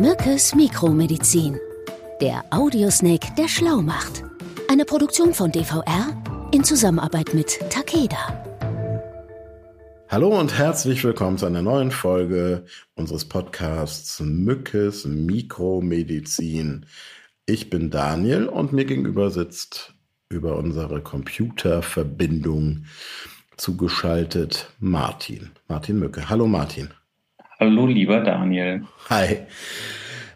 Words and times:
Mückes 0.00 0.54
Mikromedizin. 0.54 1.58
Der 2.22 2.42
Audiosnake, 2.48 3.34
der 3.36 3.48
schlau 3.48 3.82
macht. 3.82 4.24
Eine 4.66 4.86
Produktion 4.86 5.34
von 5.34 5.52
DVR 5.52 6.16
in 6.52 6.64
Zusammenarbeit 6.64 7.34
mit 7.34 7.60
Takeda. 7.68 8.16
Hallo 10.08 10.40
und 10.40 10.56
herzlich 10.56 11.04
willkommen 11.04 11.36
zu 11.36 11.44
einer 11.44 11.60
neuen 11.60 11.90
Folge 11.90 12.64
unseres 12.94 13.26
Podcasts 13.26 14.20
Mückes 14.20 15.04
Mikromedizin. 15.04 16.86
Ich 17.44 17.68
bin 17.68 17.90
Daniel 17.90 18.46
und 18.46 18.72
mir 18.72 18.86
gegenüber 18.86 19.30
sitzt 19.30 19.92
über 20.30 20.56
unsere 20.56 21.02
Computerverbindung 21.02 22.86
zugeschaltet 23.58 24.70
Martin. 24.78 25.50
Martin 25.68 25.98
Mücke. 25.98 26.30
Hallo 26.30 26.46
Martin. 26.46 26.88
Hallo, 27.60 27.86
lieber 27.86 28.20
Daniel. 28.20 28.84
Hi. 29.10 29.40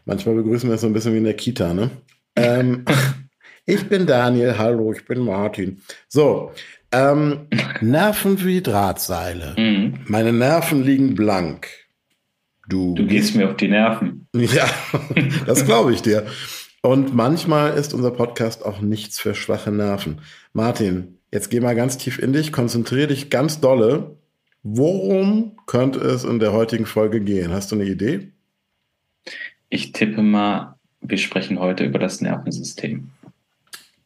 Manchmal 0.05 0.35
begrüßen 0.35 0.69
wir 0.69 0.75
es 0.75 0.83
so 0.83 0.87
ein 0.87 0.93
bisschen 0.93 1.15
wie 1.15 1.19
in 1.19 1.25
der 1.25 1.33
Kita, 1.33 1.73
ne? 1.73 1.91
Ähm, 2.37 2.85
ich 3.65 3.89
bin 3.89 4.07
Daniel, 4.07 4.59
hallo, 4.59 4.93
ich 4.93 5.07
bin 5.07 5.21
Martin. 5.21 5.81
So, 6.07 6.53
ähm, 6.93 7.47
Nerven 7.81 8.45
wie 8.45 8.61
Drahtseile. 8.61 9.55
Mhm. 9.57 10.01
Meine 10.07 10.35
Nerven 10.35 10.85
liegen 10.85 11.15
blank. 11.15 11.69
Du, 12.69 12.95
du 12.95 13.07
gehst 13.07 13.35
mir 13.35 13.49
auf 13.49 13.57
die 13.57 13.69
Nerven. 13.69 14.29
Ja, 14.35 14.67
das 15.47 15.65
glaube 15.65 15.95
ich 15.95 16.03
dir. 16.03 16.27
Und 16.83 17.15
manchmal 17.15 17.73
ist 17.73 17.95
unser 17.95 18.11
Podcast 18.11 18.67
auch 18.67 18.83
nichts 18.83 19.19
für 19.19 19.35
schwache 19.35 19.73
Nerven. 19.73 20.21
Martin, 20.53 21.21
jetzt 21.33 21.49
geh 21.49 21.61
mal 21.61 21.75
ganz 21.75 21.97
tief 21.97 22.19
in 22.19 22.35
dich, 22.35 22.53
konzentriere 22.53 23.07
dich 23.07 23.31
ganz 23.31 23.61
dolle 23.61 24.19
Worum 24.65 25.59
könnte 25.67 26.01
es 26.01 26.25
in 26.25 26.39
der 26.39 26.53
heutigen 26.53 26.87
Folge 26.87 27.21
gehen? 27.21 27.53
Hast 27.53 27.71
du 27.71 27.77
eine 27.77 27.85
Idee? 27.85 28.33
Ich 29.69 29.93
tippe 29.93 30.23
mal, 30.23 30.77
wir 31.03 31.19
sprechen 31.19 31.61
heute 31.61 31.85
über 31.85 31.99
das 31.99 32.23
Nervensystem. 32.23 33.11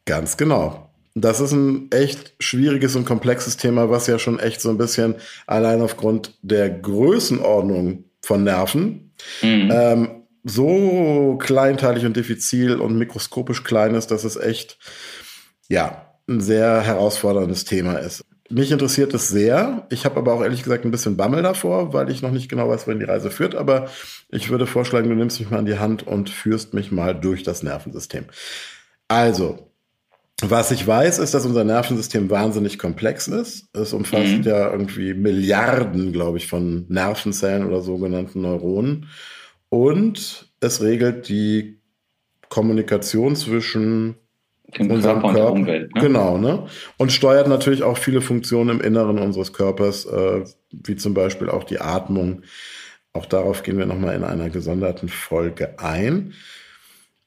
Ganz 0.05 0.35
genau. 0.35 0.89
Das 1.15 1.39
ist 1.39 1.53
ein 1.53 1.89
echt 1.91 2.33
schwieriges 2.39 2.97
und 2.97 3.05
komplexes 3.05 3.55
Thema, 3.55 3.89
was 3.89 4.07
ja 4.07 4.19
schon 4.19 4.37
echt 4.37 4.59
so 4.59 4.69
ein 4.69 4.77
bisschen 4.77 5.15
allein 5.47 5.81
aufgrund 5.81 6.37
der 6.41 6.69
Größenordnung 6.69 8.03
von 8.21 8.43
Nerven 8.43 9.13
mhm. 9.41 9.69
ähm, 9.71 10.09
so 10.43 11.37
kleinteilig 11.41 12.05
und 12.05 12.17
diffizil 12.17 12.81
und 12.81 12.97
mikroskopisch 12.97 13.63
klein 13.63 13.95
ist, 13.95 14.07
dass 14.07 14.25
es 14.25 14.35
echt, 14.35 14.77
ja, 15.69 16.05
ein 16.27 16.41
sehr 16.41 16.81
herausforderndes 16.81 17.63
Thema 17.63 17.93
ist. 17.93 18.25
Mich 18.49 18.71
interessiert 18.71 19.13
es 19.13 19.29
sehr. 19.29 19.85
Ich 19.91 20.05
habe 20.05 20.17
aber 20.17 20.33
auch 20.33 20.41
ehrlich 20.41 20.63
gesagt 20.63 20.83
ein 20.83 20.91
bisschen 20.91 21.17
Bammel 21.17 21.43
davor, 21.43 21.93
weil 21.93 22.09
ich 22.09 22.21
noch 22.23 22.31
nicht 22.31 22.49
genau 22.49 22.67
weiß, 22.67 22.87
wohin 22.87 22.99
die 22.99 23.05
Reise 23.05 23.29
führt. 23.29 23.53
Aber 23.53 23.89
ich 24.29 24.49
würde 24.49 24.65
vorschlagen, 24.65 25.09
du 25.09 25.15
nimmst 25.15 25.39
mich 25.39 25.51
mal 25.51 25.59
an 25.59 25.67
die 25.67 25.77
Hand 25.77 26.05
und 26.07 26.29
führst 26.29 26.73
mich 26.73 26.91
mal 26.91 27.13
durch 27.13 27.43
das 27.43 27.61
Nervensystem. 27.61 28.25
Also, 29.07 29.69
was 30.41 30.71
ich 30.71 30.85
weiß, 30.85 31.19
ist, 31.19 31.33
dass 31.33 31.45
unser 31.45 31.63
Nervensystem 31.63 32.29
wahnsinnig 32.29 32.79
komplex 32.79 33.27
ist. 33.27 33.67
Es 33.73 33.93
umfasst 33.93 34.37
mhm. 34.37 34.43
ja 34.43 34.71
irgendwie 34.71 35.13
Milliarden, 35.13 36.11
glaube 36.11 36.37
ich, 36.37 36.47
von 36.47 36.85
Nervenzellen 36.87 37.67
oder 37.67 37.81
sogenannten 37.81 38.41
Neuronen. 38.41 39.09
Und 39.69 40.49
es 40.59 40.81
regelt 40.81 41.29
die 41.29 41.81
Kommunikation 42.49 43.35
zwischen 43.35 44.15
dem 44.77 44.87
Körper, 44.87 45.01
Körper. 45.01 45.27
und 45.27 45.35
der 45.35 45.51
Umwelt. 45.51 45.95
Ne? 45.95 46.01
Genau, 46.01 46.37
ne? 46.37 46.65
Und 46.97 47.11
steuert 47.11 47.47
natürlich 47.47 47.83
auch 47.83 47.97
viele 47.97 48.21
Funktionen 48.21 48.69
im 48.69 48.81
Inneren 48.81 49.19
unseres 49.19 49.53
Körpers, 49.53 50.05
äh, 50.05 50.43
wie 50.71 50.95
zum 50.95 51.13
Beispiel 51.13 51.49
auch 51.49 51.63
die 51.63 51.79
Atmung. 51.79 52.43
Auch 53.13 53.25
darauf 53.25 53.63
gehen 53.63 53.77
wir 53.77 53.85
nochmal 53.85 54.15
in 54.15 54.23
einer 54.23 54.49
gesonderten 54.49 55.09
Folge 55.09 55.79
ein. 55.79 56.33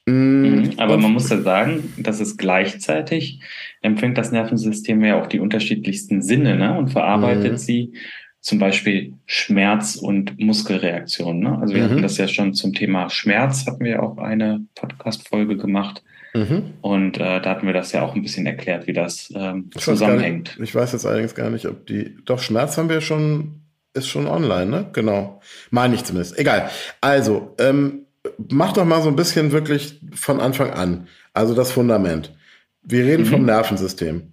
Mhm, 0.07 0.73
aber 0.79 0.99
man 0.99 1.13
muss 1.13 1.31
ja 1.31 1.41
sagen, 1.43 1.93
dass 1.97 2.19
es 2.19 2.37
gleichzeitig 2.37 3.41
empfängt 3.83 4.19
das 4.19 4.33
Nervensystem 4.33 5.05
ja 5.05 5.21
auch 5.21 5.29
die 5.29 5.39
unterschiedlichsten 5.39 6.23
Sinne 6.23 6.57
ne? 6.57 6.77
und 6.77 6.89
verarbeitet 6.91 7.53
mhm. 7.53 7.57
sie 7.57 7.93
zum 8.41 8.59
Beispiel 8.59 9.15
Schmerz 9.27 9.95
und 9.95 10.41
Muskelreaktionen. 10.41 11.43
Ne? 11.43 11.59
Also 11.61 11.75
wir 11.75 11.85
mhm. 11.85 11.91
hatten 11.91 12.03
das 12.03 12.19
ja 12.19 12.27
schon 12.27 12.55
zum 12.55 12.73
Thema 12.73 13.09
Schmerz, 13.11 13.67
hatten 13.67 13.85
wir 13.85 14.03
auch 14.03 14.19
eine 14.19 14.67
Podcast-Folge 14.75 15.57
gemacht. 15.57 16.03
Mhm. 16.35 16.75
Und 16.81 17.19
äh, 17.19 17.41
da 17.41 17.51
hatten 17.51 17.67
wir 17.67 17.75
das 17.75 17.93
ja 17.93 18.03
auch 18.03 18.15
ein 18.15 18.23
bisschen 18.23 18.47
erklärt, 18.47 18.87
wie 18.87 18.93
das 18.93 19.33
ähm, 19.35 19.71
ich 19.75 19.83
zusammenhängt. 19.83 20.59
Nicht, 20.59 20.71
ich 20.71 20.75
weiß 20.75 20.93
jetzt 20.93 21.05
allerdings 21.05 21.35
gar 21.35 21.51
nicht, 21.51 21.67
ob 21.67 21.87
die. 21.87 22.17
Doch, 22.25 22.39
Schmerz 22.39 22.79
haben 22.79 22.89
wir 22.89 23.01
schon, 23.01 23.61
ist 23.95 24.09
schon 24.09 24.27
online, 24.27 24.67
ne? 24.67 24.91
Genau. 24.93 25.41
Meine 25.71 25.95
ich 25.95 26.05
zumindest. 26.05 26.39
Egal. 26.39 26.71
Also, 27.01 27.55
ähm, 27.59 28.07
mach 28.51 28.73
doch 28.73 28.85
mal 28.85 29.03
so 29.03 29.09
ein 29.09 29.17
bisschen 29.17 29.53
wirklich 29.53 30.01
von 30.15 30.41
Anfang 30.41 30.71
an. 30.71 31.09
Also 31.35 31.55
das 31.55 31.73
Fundament. 31.73 32.35
Wir 32.83 33.05
reden 33.05 33.25
mhm. 33.25 33.29
vom 33.29 33.45
Nervensystem. 33.45 34.33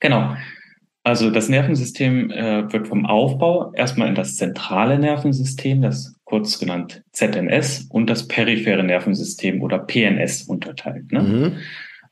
Genau. 0.00 0.36
Also 1.04 1.30
das 1.30 1.48
Nervensystem 1.48 2.30
äh, 2.32 2.72
wird 2.72 2.88
vom 2.88 3.06
Aufbau 3.06 3.72
erstmal 3.74 4.08
in 4.08 4.16
das 4.16 4.36
zentrale 4.36 4.98
Nervensystem, 4.98 5.80
das 5.80 6.15
kurz 6.26 6.58
genannt 6.58 7.02
ZNS, 7.12 7.86
und 7.88 8.10
das 8.10 8.28
periphere 8.28 8.82
Nervensystem 8.82 9.62
oder 9.62 9.78
PNS 9.78 10.42
unterteilt. 10.42 11.10
Ne? 11.10 11.22
Mhm. 11.22 11.52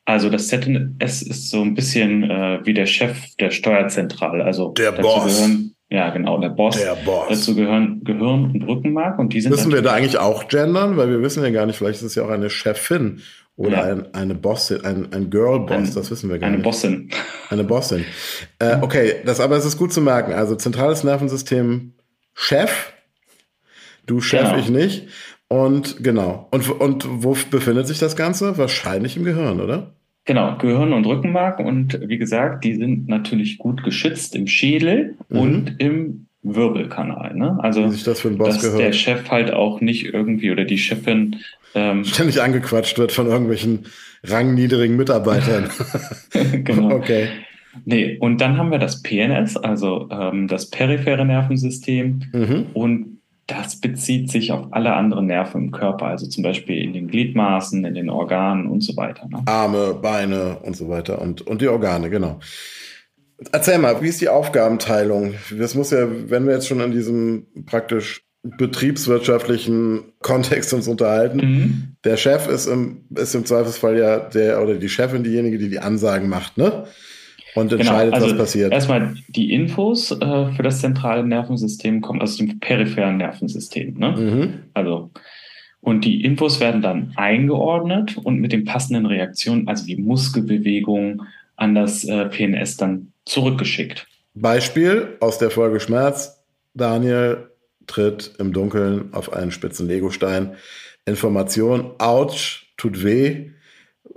Also 0.05 0.29
das 0.29 0.47
ZNS 0.47 1.21
ist 1.21 1.49
so 1.49 1.61
ein 1.61 1.75
bisschen 1.75 2.23
äh, 2.23 2.59
wie 2.63 2.73
der 2.73 2.85
Chef 2.85 3.35
der 3.39 3.51
Steuerzentrale. 3.51 4.43
Also 4.43 4.71
der 4.71 4.93
Boss. 4.93 5.25
Gehören, 5.25 5.75
ja, 5.89 6.09
genau, 6.11 6.39
der 6.39 6.49
Boss. 6.49 6.77
Der 6.77 6.95
Boss. 6.95 7.27
Dazu 7.29 7.55
gehören 7.55 8.03
Gehirn 8.03 8.51
und 8.51 8.63
Rückenmark 8.63 9.19
und 9.19 9.33
die 9.33 9.41
sind. 9.41 9.51
Müssen 9.51 9.73
wir 9.73 9.81
da 9.81 9.93
eigentlich 9.93 10.17
auch 10.17 10.47
gendern? 10.47 10.95
Weil 10.95 11.09
wir 11.09 11.21
wissen 11.21 11.43
ja 11.43 11.49
gar 11.49 11.65
nicht, 11.65 11.77
vielleicht 11.77 11.99
ist 11.99 12.05
es 12.05 12.15
ja 12.15 12.23
auch 12.23 12.29
eine 12.29 12.49
Chefin 12.49 13.21
oder 13.57 13.77
ja. 13.77 13.83
ein, 13.83 14.13
eine 14.13 14.35
Bossin, 14.35 14.83
ein, 14.85 15.11
ein 15.13 15.29
Girl-Boss, 15.29 15.93
das 15.93 16.11
wissen 16.11 16.29
wir 16.29 16.39
gar 16.39 16.47
eine 16.47 16.57
nicht. 16.57 16.65
Eine 16.65 16.71
Bossin. 16.71 17.09
Eine 17.49 17.63
Bossin. 17.63 18.05
Äh, 18.59 18.77
okay, 18.81 19.15
das 19.25 19.39
aber 19.39 19.55
es 19.57 19.65
ist 19.65 19.77
gut 19.77 19.91
zu 19.91 20.01
merken. 20.01 20.33
Also 20.33 20.55
zentrales 20.55 21.03
Nervensystem 21.03 21.93
Chef, 22.33 22.93
du 24.05 24.21
Chef, 24.21 24.49
genau. 24.49 24.57
ich 24.57 24.69
nicht. 24.69 25.07
Und 25.47 26.03
genau. 26.03 26.47
Und, 26.51 26.69
und 26.69 27.05
wo 27.07 27.37
befindet 27.51 27.87
sich 27.87 27.99
das 27.99 28.15
Ganze? 28.15 28.57
Wahrscheinlich 28.57 29.15
im 29.17 29.23
Gehirn, 29.23 29.61
oder? 29.61 29.93
Genau, 30.25 30.57
Gehirn 30.57 30.91
und 30.91 31.05
Rückenmark. 31.05 31.59
Und 31.59 31.99
wie 32.07 32.17
gesagt, 32.17 32.63
die 32.63 32.75
sind 32.75 33.07
natürlich 33.07 33.59
gut 33.59 33.83
geschützt 33.83 34.35
im 34.35 34.47
Schädel 34.47 35.15
mhm. 35.29 35.39
und 35.39 35.75
im 35.77 36.27
Wirbelkanal. 36.41 37.35
Ne? 37.35 37.57
Also, 37.61 37.83
das 37.83 38.03
dass 38.03 38.21
gehört. 38.23 38.79
der 38.79 38.93
Chef 38.93 39.29
halt 39.29 39.51
auch 39.51 39.81
nicht 39.81 40.05
irgendwie 40.05 40.51
oder 40.51 40.63
die 40.63 40.77
Chefin 40.77 41.37
ähm, 41.75 42.05
ständig 42.05 42.41
angequatscht 42.41 42.97
wird 42.97 43.11
von 43.11 43.27
irgendwelchen 43.27 43.85
rangniedrigen 44.23 44.95
Mitarbeitern. 44.95 45.69
genau. 46.63 46.95
Okay. 46.95 47.29
Nee, 47.83 48.17
und 48.19 48.39
dann 48.39 48.57
haben 48.57 48.71
wir 48.71 48.79
das 48.79 49.03
PNS, 49.03 49.57
also 49.57 50.07
ähm, 50.09 50.47
das 50.47 50.69
periphere 50.69 51.25
Nervensystem. 51.25 52.21
Mhm. 52.31 52.65
Und 52.73 53.14
das 53.47 53.79
bezieht 53.79 54.31
sich 54.31 54.51
auf 54.51 54.67
alle 54.71 54.93
anderen 54.93 55.27
Nerven 55.27 55.65
im 55.65 55.71
Körper, 55.71 56.07
also 56.07 56.27
zum 56.27 56.43
Beispiel 56.43 56.81
in 56.81 56.93
den 56.93 57.07
Gliedmaßen, 57.07 57.85
in 57.85 57.93
den 57.93 58.09
Organen 58.09 58.67
und 58.67 58.81
so 58.81 58.97
weiter. 58.97 59.27
Ne? 59.27 59.43
Arme, 59.45 59.93
Beine 59.93 60.57
und 60.63 60.75
so 60.75 60.89
weiter 60.89 61.21
und, 61.21 61.41
und 61.41 61.61
die 61.61 61.67
Organe, 61.67 62.09
genau. 62.09 62.39
Erzähl 63.51 63.77
mal, 63.77 64.01
wie 64.01 64.07
ist 64.07 64.21
die 64.21 64.29
Aufgabenteilung? 64.29 65.35
Das 65.57 65.75
muss 65.75 65.91
ja, 65.91 66.07
wenn 66.29 66.45
wir 66.47 66.53
jetzt 66.53 66.67
schon 66.67 66.81
an 66.81 66.91
diesem 66.91 67.47
praktisch 67.65 68.25
betriebswirtschaftlichen 68.57 70.13
Kontext 70.21 70.73
uns 70.73 70.87
unterhalten. 70.87 71.37
Mhm. 71.37 71.95
Der 72.03 72.17
Chef 72.17 72.47
ist 72.47 72.67
im, 72.67 73.05
ist 73.15 73.33
im 73.33 73.45
Zweifelsfall 73.45 73.97
ja 73.97 74.19
der 74.19 74.61
oder 74.61 74.75
die 74.75 74.89
Chefin 74.89 75.23
diejenige, 75.23 75.57
die 75.57 75.69
die 75.69 75.79
Ansagen 75.79 76.29
macht, 76.29 76.57
ne? 76.57 76.85
Und 77.55 77.69
genau, 77.69 77.81
entscheidet, 77.81 78.13
genau, 78.13 78.25
also 78.25 78.35
was 78.35 78.45
passiert. 78.45 78.71
Erstmal 78.71 79.15
die 79.29 79.53
Infos 79.53 80.11
äh, 80.11 80.51
für 80.51 80.63
das 80.63 80.81
zentrale 80.81 81.25
Nervensystem 81.25 82.01
kommen 82.01 82.21
aus 82.21 82.37
dem 82.37 82.59
peripheren 82.59 83.17
Nervensystem. 83.17 83.97
Ne? 83.97 84.11
Mhm. 84.11 84.53
Also 84.73 85.09
und 85.85 86.03
die 86.03 86.23
Infos 86.23 86.59
werden 86.59 86.81
dann 86.81 87.13
eingeordnet 87.15 88.17
und 88.17 88.39
mit 88.39 88.51
den 88.51 88.65
passenden 88.65 89.05
Reaktionen, 89.05 89.67
also 89.67 89.85
die 89.85 89.97
Muskelbewegung, 89.97 91.21
an 91.57 91.75
das 91.75 92.03
äh, 92.03 92.25
PNS 92.25 92.77
dann 92.77 93.11
zurückgeschickt. 93.25 94.07
Beispiel 94.33 95.15
aus 95.19 95.37
der 95.37 95.51
Folge 95.51 95.79
Schmerz. 95.79 96.43
Daniel 96.73 97.51
tritt 97.87 98.33
im 98.39 98.51
Dunkeln 98.51 99.13
auf 99.13 99.31
einen 99.31 99.51
spitzen 99.51 99.87
Legostein. 99.87 100.55
Information, 101.05 101.91
ouch, 101.99 102.65
tut 102.77 103.03
weh. 103.03 103.51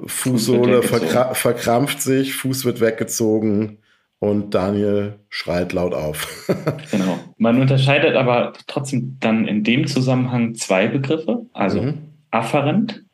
Fußsohle 0.04 0.82
verkra 0.82 1.34
verkrampft 1.34 2.00
sich, 2.00 2.34
Fuß 2.34 2.64
wird 2.64 2.80
weggezogen 2.80 3.78
und 4.20 4.54
Daniel 4.54 5.20
schreit 5.28 5.72
laut 5.72 5.94
auf. 5.94 6.46
genau. 6.90 7.18
Man 7.36 7.60
unterscheidet 7.60 8.16
aber 8.16 8.52
trotzdem 8.66 9.16
dann 9.20 9.46
in 9.46 9.64
dem 9.64 9.86
Zusammenhang 9.86 10.54
zwei 10.54 10.88
Begriffe, 10.88 11.46
also 11.52 11.82
mhm. 11.82 11.98
afferent 12.30 13.04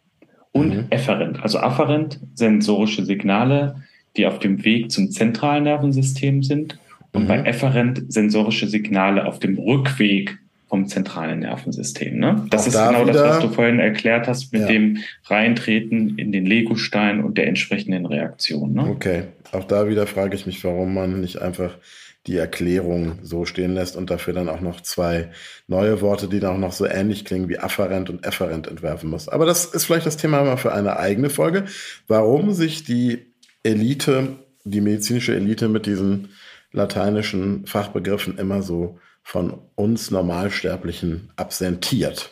und 0.53 0.75
mhm. 0.75 0.87
efferent. 0.91 1.43
Also 1.43 1.59
afferent, 1.59 2.21
sensorische 2.35 3.05
Signale, 3.05 3.83
die 4.17 4.27
auf 4.27 4.39
dem 4.39 4.65
Weg 4.65 4.91
zum 4.91 5.11
zentralen 5.11 5.65
Nervensystem 5.65 6.43
sind 6.43 6.79
und 7.13 7.25
mhm. 7.25 7.29
bei 7.29 7.41
efferent 7.41 8.13
sensorische 8.13 8.69
Signale 8.69 9.27
auf 9.27 9.39
dem 9.39 9.59
Rückweg 9.59 10.39
vom 10.75 10.89
zentralen 10.89 11.39
Nervensystem. 11.39 12.19
Ne? 12.19 12.47
Das 12.51 12.63
auch 12.63 12.67
ist 12.67 12.75
da 12.75 12.89
genau 12.89 13.05
das, 13.05 13.17
was 13.17 13.39
du 13.39 13.49
vorhin 13.49 13.79
erklärt 13.79 14.27
hast 14.27 14.53
mit 14.53 14.63
ja. 14.63 14.67
dem 14.67 14.99
Reintreten 15.27 16.19
in 16.19 16.33
den 16.33 16.47
Legostein 16.47 17.23
und 17.23 17.39
der 17.39 17.47
entsprechenden 17.47 18.07
Reaktion. 18.07 18.73
Ne? 18.73 18.83
Okay, 18.91 19.23
auch 19.53 19.63
da 19.63 19.89
wieder 19.89 20.09
frage 20.09 20.35
ich 20.35 20.47
mich, 20.47 20.65
warum 20.65 20.93
man 20.93 21.21
nicht 21.21 21.41
einfach 21.41 21.79
die 22.27 22.37
Erklärung 22.37 23.21
so 23.23 23.45
stehen 23.45 23.75
lässt 23.75 23.95
und 23.95 24.11
dafür 24.11 24.35
dann 24.35 24.49
auch 24.49 24.61
noch 24.61 24.81
zwei 24.81 25.31
neue 25.69 26.01
Worte, 26.01 26.27
die 26.27 26.41
dann 26.41 26.57
auch 26.57 26.59
noch 26.59 26.73
so 26.73 26.87
ähnlich 26.87 27.25
klingen 27.25 27.49
wie 27.49 27.61
afferent 27.61 28.11
und 28.11 28.27
efferent 28.27 28.67
entwerfen 28.67 29.11
muss. 29.11 29.29
Aber 29.29 29.47
das 29.47 29.67
ist 29.67 29.85
vielleicht 29.85 30.07
das 30.07 30.17
Thema 30.17 30.43
mal 30.43 30.57
für 30.57 30.75
eine 30.75 30.99
eigene 30.99 31.31
Folge, 31.31 31.67
warum 32.09 32.53
sich 32.53 32.83
die 32.83 33.33
Elite, 33.63 34.39
die 34.65 34.81
medizinische 34.81 35.37
Elite 35.37 35.69
mit 35.69 35.87
diesen 35.87 36.31
lateinischen 36.73 37.65
Fachbegriffen 37.65 38.39
immer 38.39 38.61
so 38.61 38.99
von 39.25 39.55
uns 39.75 40.11
Normalsterblichen 40.11 41.31
absentiert. 41.35 42.31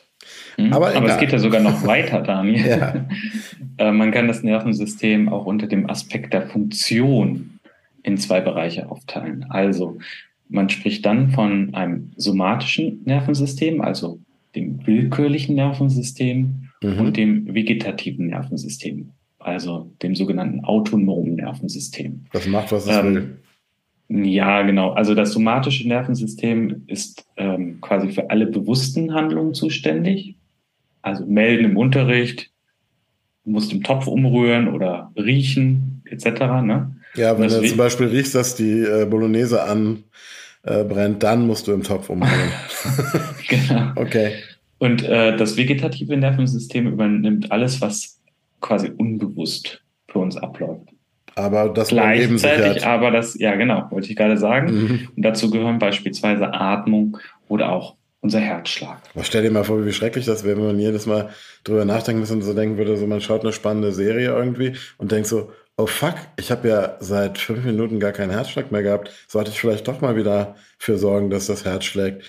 Mhm, 0.56 0.72
aber, 0.72 0.94
aber 0.94 1.08
es 1.08 1.18
geht 1.18 1.32
ja 1.32 1.38
sogar 1.38 1.60
noch 1.60 1.84
weiter, 1.84 2.20
Daniel. 2.20 2.66
ja. 2.68 3.06
Äh, 3.78 3.90
man 3.90 4.12
kann 4.12 4.28
das 4.28 4.42
Nervensystem 4.42 5.28
auch 5.28 5.46
unter 5.46 5.66
dem 5.66 5.90
Aspekt 5.90 6.32
der 6.32 6.46
Funktion 6.46 7.58
in 8.04 8.18
zwei 8.18 8.40
Bereiche 8.40 8.90
aufteilen. 8.90 9.46
Also 9.48 9.98
man 10.48 10.68
spricht 10.68 11.06
dann 11.06 11.30
von 11.30 11.74
einem 11.74 12.12
somatischen 12.16 13.02
Nervensystem, 13.04 13.80
also 13.80 14.20
dem 14.54 14.86
willkürlichen 14.86 15.54
Nervensystem 15.54 16.68
mhm. 16.82 16.98
und 17.00 17.16
dem 17.16 17.54
vegetativen 17.54 18.26
Nervensystem, 18.26 19.10
also 19.38 19.90
dem 20.02 20.14
sogenannten 20.14 20.64
autonomen 20.64 21.36
Nervensystem. 21.36 22.26
Das 22.32 22.46
macht, 22.46 22.70
was 22.70 22.86
es 22.86 22.96
ähm, 22.96 23.14
will. 23.14 23.36
Ja, 24.14 24.62
genau. 24.62 24.90
Also 24.90 25.14
das 25.14 25.32
somatische 25.32 25.88
Nervensystem 25.88 26.82
ist 26.86 27.24
ähm, 27.36 27.80
quasi 27.80 28.08
für 28.08 28.30
alle 28.30 28.46
bewussten 28.46 29.14
Handlungen 29.14 29.54
zuständig. 29.54 30.36
Also 31.00 31.24
melden 31.24 31.64
im 31.64 31.76
Unterricht, 31.76 32.50
musst 33.44 33.72
im 33.72 33.82
Topf 33.82 34.06
umrühren 34.06 34.68
oder 34.68 35.10
riechen 35.16 36.02
etc. 36.04 36.40
Ne? 36.62 36.94
Ja, 37.14 37.38
wenn 37.38 37.48
du 37.48 37.62
zum 37.62 37.78
Beispiel 37.78 38.08
riechst, 38.08 38.34
dass 38.34 38.54
die 38.54 38.80
äh, 38.80 39.06
Bolognese 39.06 39.62
anbrennt, 39.62 41.16
äh, 41.16 41.18
dann 41.18 41.46
musst 41.46 41.66
du 41.66 41.72
im 41.72 41.82
Topf 41.82 42.10
umrühren. 42.10 42.52
genau. 43.48 43.92
Okay. 43.96 44.34
Und 44.78 45.04
äh, 45.04 45.36
das 45.36 45.56
vegetative 45.56 46.16
Nervensystem 46.16 46.86
übernimmt 46.86 47.50
alles, 47.50 47.80
was 47.80 48.20
quasi 48.60 48.90
unbewusst 48.90 49.82
für 50.08 50.18
uns 50.18 50.36
abläuft. 50.36 50.88
Aber 51.34 51.68
das 51.68 51.88
gleichzeitig, 51.88 52.86
aber 52.86 53.10
das, 53.10 53.38
ja 53.38 53.54
genau, 53.54 53.86
wollte 53.90 54.10
ich 54.10 54.16
gerade 54.16 54.36
sagen. 54.36 54.72
Mhm. 54.72 55.08
Und 55.16 55.22
dazu 55.22 55.50
gehören 55.50 55.78
beispielsweise 55.78 56.52
Atmung 56.52 57.18
oder 57.48 57.72
auch 57.72 57.96
unser 58.20 58.38
Herzschlag. 58.40 58.98
Aber 59.14 59.24
stell 59.24 59.42
dir 59.42 59.50
mal 59.50 59.64
vor, 59.64 59.84
wie 59.84 59.92
schrecklich 59.92 60.24
das 60.26 60.44
wäre, 60.44 60.56
wenn 60.56 60.66
man 60.66 60.78
jedes 60.78 61.06
Mal 61.06 61.30
drüber 61.64 61.84
nachdenken 61.84 62.20
müsste 62.20 62.36
und 62.36 62.42
so 62.42 62.54
denken 62.54 62.78
würde, 62.78 62.96
so 62.96 63.06
man 63.06 63.20
schaut 63.20 63.42
eine 63.42 63.52
spannende 63.52 63.92
Serie 63.92 64.28
irgendwie 64.28 64.74
und 64.98 65.10
denkt 65.10 65.26
so, 65.26 65.50
oh 65.76 65.86
fuck, 65.86 66.14
ich 66.36 66.50
habe 66.50 66.68
ja 66.68 66.96
seit 67.00 67.38
fünf 67.38 67.64
Minuten 67.64 67.98
gar 67.98 68.12
keinen 68.12 68.30
Herzschlag 68.30 68.70
mehr 68.70 68.82
gehabt. 68.82 69.10
Sollte 69.26 69.50
ich 69.50 69.60
vielleicht 69.60 69.88
doch 69.88 70.00
mal 70.00 70.16
wieder 70.16 70.54
für 70.78 70.98
sorgen, 70.98 71.30
dass 71.30 71.46
das 71.46 71.64
Herz 71.64 71.84
schlägt. 71.84 72.22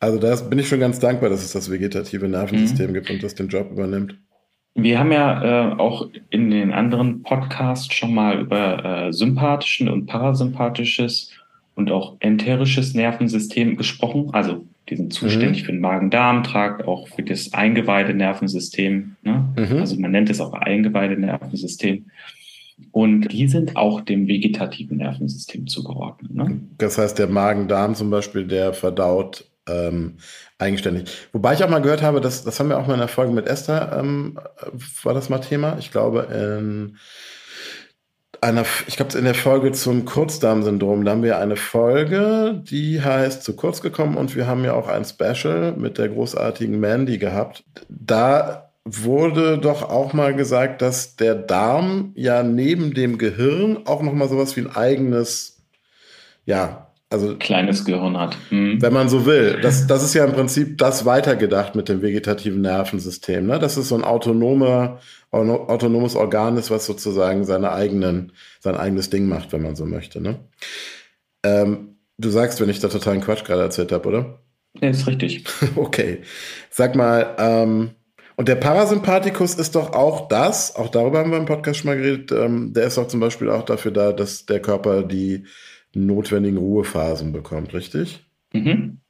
Also 0.00 0.18
da 0.18 0.34
bin 0.36 0.58
ich 0.58 0.68
schon 0.68 0.80
ganz 0.80 0.98
dankbar, 0.98 1.30
dass 1.30 1.44
es 1.44 1.52
das 1.52 1.70
vegetative 1.70 2.28
Nervensystem 2.28 2.90
mhm. 2.90 2.94
gibt 2.94 3.10
und 3.10 3.22
das 3.22 3.34
den 3.34 3.48
Job 3.48 3.70
übernimmt. 3.70 4.18
Wir 4.76 4.98
haben 4.98 5.10
ja 5.10 5.72
äh, 5.72 5.74
auch 5.78 6.08
in 6.28 6.50
den 6.50 6.70
anderen 6.70 7.22
Podcasts 7.22 7.92
schon 7.94 8.14
mal 8.14 8.40
über 8.40 8.84
äh, 8.84 9.12
sympathisches 9.12 9.88
und 9.88 10.06
parasympathisches 10.06 11.32
und 11.74 11.90
auch 11.90 12.16
enterisches 12.20 12.94
Nervensystem 12.94 13.76
gesprochen. 13.76 14.28
Also 14.32 14.66
die 14.88 14.96
sind 14.96 15.12
zuständig 15.12 15.62
mhm. 15.62 15.66
für 15.66 15.72
den 15.72 15.80
Magen-Darm-Trakt, 15.80 16.86
auch 16.86 17.08
für 17.08 17.22
das 17.22 17.54
Eingeweide-Nervensystem. 17.54 19.16
Ne? 19.22 19.44
Mhm. 19.56 19.78
Also 19.78 19.98
man 19.98 20.10
nennt 20.10 20.30
es 20.30 20.40
auch 20.40 20.52
Eingeweide-Nervensystem. 20.52 22.06
Und 22.92 23.32
die 23.32 23.48
sind 23.48 23.76
auch 23.76 24.02
dem 24.02 24.28
vegetativen 24.28 24.98
Nervensystem 24.98 25.66
zugeordnet. 25.66 26.34
Ne? 26.34 26.60
Das 26.76 26.98
heißt, 26.98 27.18
der 27.18 27.26
Magen-Darm 27.26 27.94
zum 27.94 28.10
Beispiel, 28.10 28.44
der 28.44 28.74
verdaut 28.74 29.50
ähm, 29.68 30.18
eigenständig. 30.58 31.10
Wobei 31.32 31.54
ich 31.54 31.64
auch 31.64 31.68
mal 31.68 31.82
gehört 31.82 32.02
habe, 32.02 32.20
dass, 32.20 32.44
das 32.44 32.58
haben 32.58 32.68
wir 32.68 32.78
auch 32.78 32.86
mal 32.86 32.94
in 32.94 33.00
der 33.00 33.08
Folge 33.08 33.32
mit 33.32 33.46
Esther, 33.46 33.96
ähm, 33.98 34.38
war 35.02 35.14
das 35.14 35.28
mal 35.28 35.38
Thema. 35.38 35.76
Ich 35.78 35.90
glaube, 35.90 36.22
in 36.32 36.96
einer, 38.40 38.64
ich 38.86 38.96
glaube, 38.96 39.16
in 39.18 39.24
der 39.24 39.34
Folge 39.34 39.72
zum 39.72 40.04
Kurzdarmsyndrom, 40.04 41.04
da 41.04 41.12
haben 41.12 41.22
wir 41.22 41.38
eine 41.38 41.56
Folge, 41.56 42.62
die 42.62 43.02
heißt 43.02 43.42
zu 43.42 43.56
kurz 43.56 43.80
gekommen 43.80 44.16
und 44.16 44.36
wir 44.36 44.46
haben 44.46 44.64
ja 44.64 44.74
auch 44.74 44.88
ein 44.88 45.04
Special 45.04 45.72
mit 45.76 45.98
der 45.98 46.08
großartigen 46.08 46.78
Mandy 46.78 47.18
gehabt. 47.18 47.64
Da 47.88 48.70
wurde 48.84 49.58
doch 49.58 49.82
auch 49.82 50.12
mal 50.12 50.34
gesagt, 50.34 50.80
dass 50.80 51.16
der 51.16 51.34
Darm 51.34 52.12
ja 52.14 52.42
neben 52.42 52.94
dem 52.94 53.18
Gehirn 53.18 53.86
auch 53.86 54.02
noch 54.02 54.12
mal 54.12 54.28
sowas 54.28 54.56
wie 54.56 54.60
ein 54.60 54.74
eigenes, 54.74 55.62
ja, 56.44 56.85
also 57.08 57.36
kleines 57.36 57.84
Gehirn 57.84 58.18
hat. 58.18 58.36
Mhm. 58.50 58.82
Wenn 58.82 58.92
man 58.92 59.08
so 59.08 59.26
will. 59.26 59.60
Das, 59.62 59.86
das 59.86 60.02
ist 60.02 60.14
ja 60.14 60.24
im 60.24 60.32
Prinzip 60.32 60.78
das 60.78 61.04
weitergedacht 61.04 61.74
mit 61.76 61.88
dem 61.88 62.02
vegetativen 62.02 62.60
Nervensystem. 62.60 63.46
Ne? 63.46 63.58
Das 63.58 63.76
ist 63.76 63.88
so 63.88 63.94
ein 63.94 64.04
autonomer, 64.04 64.98
autonomes 65.30 66.16
Organ 66.16 66.56
ist, 66.56 66.70
was 66.70 66.86
sozusagen 66.86 67.44
seine 67.44 67.72
eigenen, 67.72 68.32
sein 68.60 68.76
eigenes 68.76 69.10
Ding 69.10 69.28
macht, 69.28 69.52
wenn 69.52 69.62
man 69.62 69.76
so 69.76 69.86
möchte. 69.86 70.20
Ne? 70.20 70.40
Ähm, 71.44 71.96
du 72.18 72.30
sagst, 72.30 72.60
wenn 72.60 72.68
ich 72.68 72.80
da 72.80 72.88
totalen 72.88 73.20
Quatsch 73.20 73.44
gerade 73.44 73.62
erzählt 73.62 73.92
habe, 73.92 74.08
oder? 74.08 74.40
Ja, 74.80 74.88
ist 74.88 75.06
richtig. 75.06 75.44
okay. 75.76 76.22
Sag 76.70 76.96
mal, 76.96 77.36
ähm, 77.38 77.90
und 78.34 78.48
der 78.48 78.56
Parasympathikus 78.56 79.54
ist 79.54 79.76
doch 79.76 79.92
auch 79.92 80.28
das, 80.28 80.76
auch 80.76 80.88
darüber 80.88 81.20
haben 81.20 81.30
wir 81.30 81.38
im 81.38 81.46
Podcast 81.46 81.80
schon 81.80 81.88
mal 81.88 81.96
geredet, 81.96 82.32
ähm, 82.32 82.74
der 82.74 82.88
ist 82.88 82.98
doch 82.98 83.08
zum 83.08 83.20
Beispiel 83.20 83.48
auch 83.48 83.62
dafür 83.62 83.92
da, 83.92 84.12
dass 84.12 84.44
der 84.44 84.60
Körper 84.60 85.02
die 85.02 85.46
notwendigen 85.96 86.58
Ruhephasen 86.58 87.32
bekommt, 87.32 87.74
richtig? 87.74 88.24
Mhm. 88.52 89.00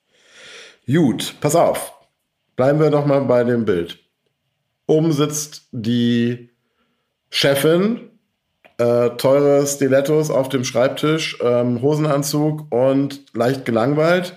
Gut, 0.86 1.34
pass 1.40 1.56
auf. 1.56 1.92
Bleiben 2.54 2.80
wir 2.80 2.90
noch 2.90 3.06
mal 3.06 3.20
bei 3.20 3.44
dem 3.44 3.64
Bild. 3.64 3.98
Oben 4.86 5.12
sitzt 5.12 5.68
die 5.72 6.50
Chefin, 7.28 8.10
äh, 8.78 9.10
teure 9.16 9.66
Stilettos 9.66 10.30
auf 10.30 10.48
dem 10.48 10.64
Schreibtisch, 10.64 11.38
ähm, 11.42 11.82
Hosenanzug 11.82 12.72
und 12.72 13.24
leicht 13.34 13.64
gelangweilt. 13.64 14.36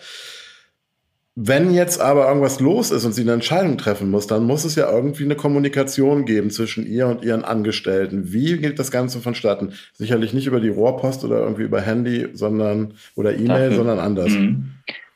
Wenn 1.42 1.74
jetzt 1.74 2.02
aber 2.02 2.28
irgendwas 2.28 2.60
los 2.60 2.92
ist 2.92 3.06
und 3.06 3.14
sie 3.14 3.22
eine 3.22 3.32
Entscheidung 3.32 3.78
treffen 3.78 4.12
muss, 4.12 4.28
dann 4.28 4.44
muss 4.44 4.66
es 4.66 4.76
ja 4.76 4.92
irgendwie 4.92 5.24
eine 5.24 5.36
Kommunikation 5.36 6.26
geben 6.26 6.50
zwischen 6.50 6.86
ihr 6.86 7.08
und 7.08 7.24
ihren 7.24 7.46
Angestellten. 7.46 8.34
Wie 8.34 8.58
geht 8.58 8.78
das 8.78 8.92
Ganze 8.92 9.22
vonstatten? 9.22 9.70
Sicherlich 9.94 10.34
nicht 10.34 10.48
über 10.48 10.60
die 10.60 10.68
Rohrpost 10.68 11.24
oder 11.24 11.40
irgendwie 11.40 11.64
über 11.64 11.80
Handy, 11.80 12.28
sondern 12.34 12.94
oder 13.16 13.38
E-Mail, 13.38 13.72
sondern 13.72 14.00
anders. 14.00 14.34
Mh. 14.34 14.56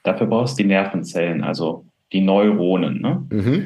Dafür 0.03 0.27
brauchst 0.27 0.57
du 0.57 0.63
die 0.63 0.69
Nervenzellen, 0.69 1.43
also 1.43 1.85
die 2.13 2.21
Neuronen. 2.21 3.01
Ne? 3.01 3.27
Mhm. 3.29 3.63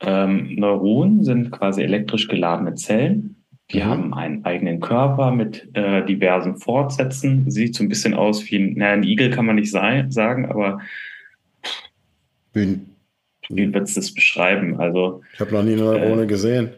Ähm, 0.00 0.56
Neuronen 0.56 1.24
sind 1.24 1.52
quasi 1.52 1.82
elektrisch 1.82 2.28
geladene 2.28 2.74
Zellen. 2.74 3.36
Die 3.70 3.78
mhm. 3.78 3.84
haben 3.84 4.12
einen 4.12 4.44
eigenen 4.44 4.80
Körper 4.80 5.30
mit 5.30 5.70
äh, 5.72 6.04
diversen 6.04 6.56
Fortsätzen. 6.56 7.50
Sieht 7.50 7.74
so 7.74 7.82
ein 7.82 7.88
bisschen 7.88 8.12
aus 8.12 8.44
wie 8.50 8.56
ein, 8.56 8.74
naja, 8.74 8.92
ein 8.92 9.04
Igel 9.04 9.30
kann 9.30 9.46
man 9.46 9.56
nicht 9.56 9.70
sein, 9.70 10.10
sagen, 10.10 10.44
aber 10.44 10.80
wie, 12.54 12.80
wie 13.50 13.72
würdest 13.72 13.96
du 13.96 14.00
das 14.00 14.14
beschreiben? 14.14 14.80
Also, 14.80 15.22
ich 15.32 15.40
habe 15.40 15.52
noch 15.52 15.62
nie 15.62 15.72
eine 15.72 15.82
Neurone 15.82 16.22
äh, 16.22 16.26
gesehen. 16.26 16.70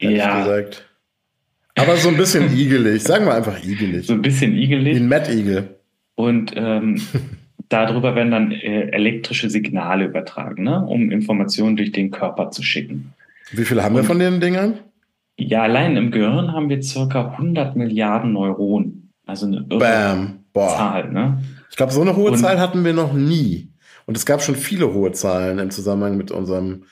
Ja. 0.00 0.42
Gesagt. 0.42 0.88
Aber 1.76 1.96
so 1.96 2.08
ein 2.08 2.16
bisschen 2.16 2.52
igelig. 2.56 3.02
Sagen 3.02 3.26
wir 3.26 3.34
einfach 3.34 3.62
igelig. 3.62 4.06
So 4.06 4.14
ein 4.14 4.22
bisschen 4.22 4.56
igelig. 4.56 4.96
Wie 4.96 5.00
ein 5.00 5.08
Mettigel. 5.08 5.76
Und 6.14 6.52
ähm, 6.56 7.00
darüber 7.68 8.14
werden 8.14 8.30
dann 8.30 8.52
äh, 8.52 8.90
elektrische 8.90 9.50
Signale 9.50 10.06
übertragen, 10.06 10.64
ne? 10.64 10.84
um 10.84 11.10
Informationen 11.10 11.76
durch 11.76 11.92
den 11.92 12.10
Körper 12.10 12.50
zu 12.50 12.62
schicken. 12.62 13.12
Wie 13.52 13.64
viele 13.64 13.82
haben 13.82 13.94
Und, 13.94 14.02
wir 14.02 14.06
von 14.06 14.18
den 14.18 14.40
Dingern? 14.40 14.78
Ja, 15.36 15.62
allein 15.62 15.96
im 15.96 16.10
Gehirn 16.10 16.52
haben 16.52 16.68
wir 16.68 16.82
circa 16.82 17.32
100 17.32 17.74
Milliarden 17.76 18.32
Neuronen. 18.32 19.10
Also 19.26 19.46
eine 19.46 19.66
irre 19.68 19.78
Bam. 19.78 20.44
Boah. 20.52 20.68
Zahl. 20.76 21.10
Ne? 21.10 21.42
Ich 21.70 21.76
glaube, 21.76 21.92
so 21.92 22.02
eine 22.02 22.14
hohe 22.14 22.30
Und, 22.30 22.38
Zahl 22.38 22.60
hatten 22.60 22.84
wir 22.84 22.92
noch 22.92 23.12
nie. 23.12 23.68
Und 24.06 24.16
es 24.16 24.26
gab 24.26 24.42
schon 24.42 24.56
viele 24.56 24.92
hohe 24.92 25.12
Zahlen 25.12 25.58
im 25.58 25.70
Zusammenhang 25.70 26.16
mit 26.16 26.30
unserem 26.30 26.84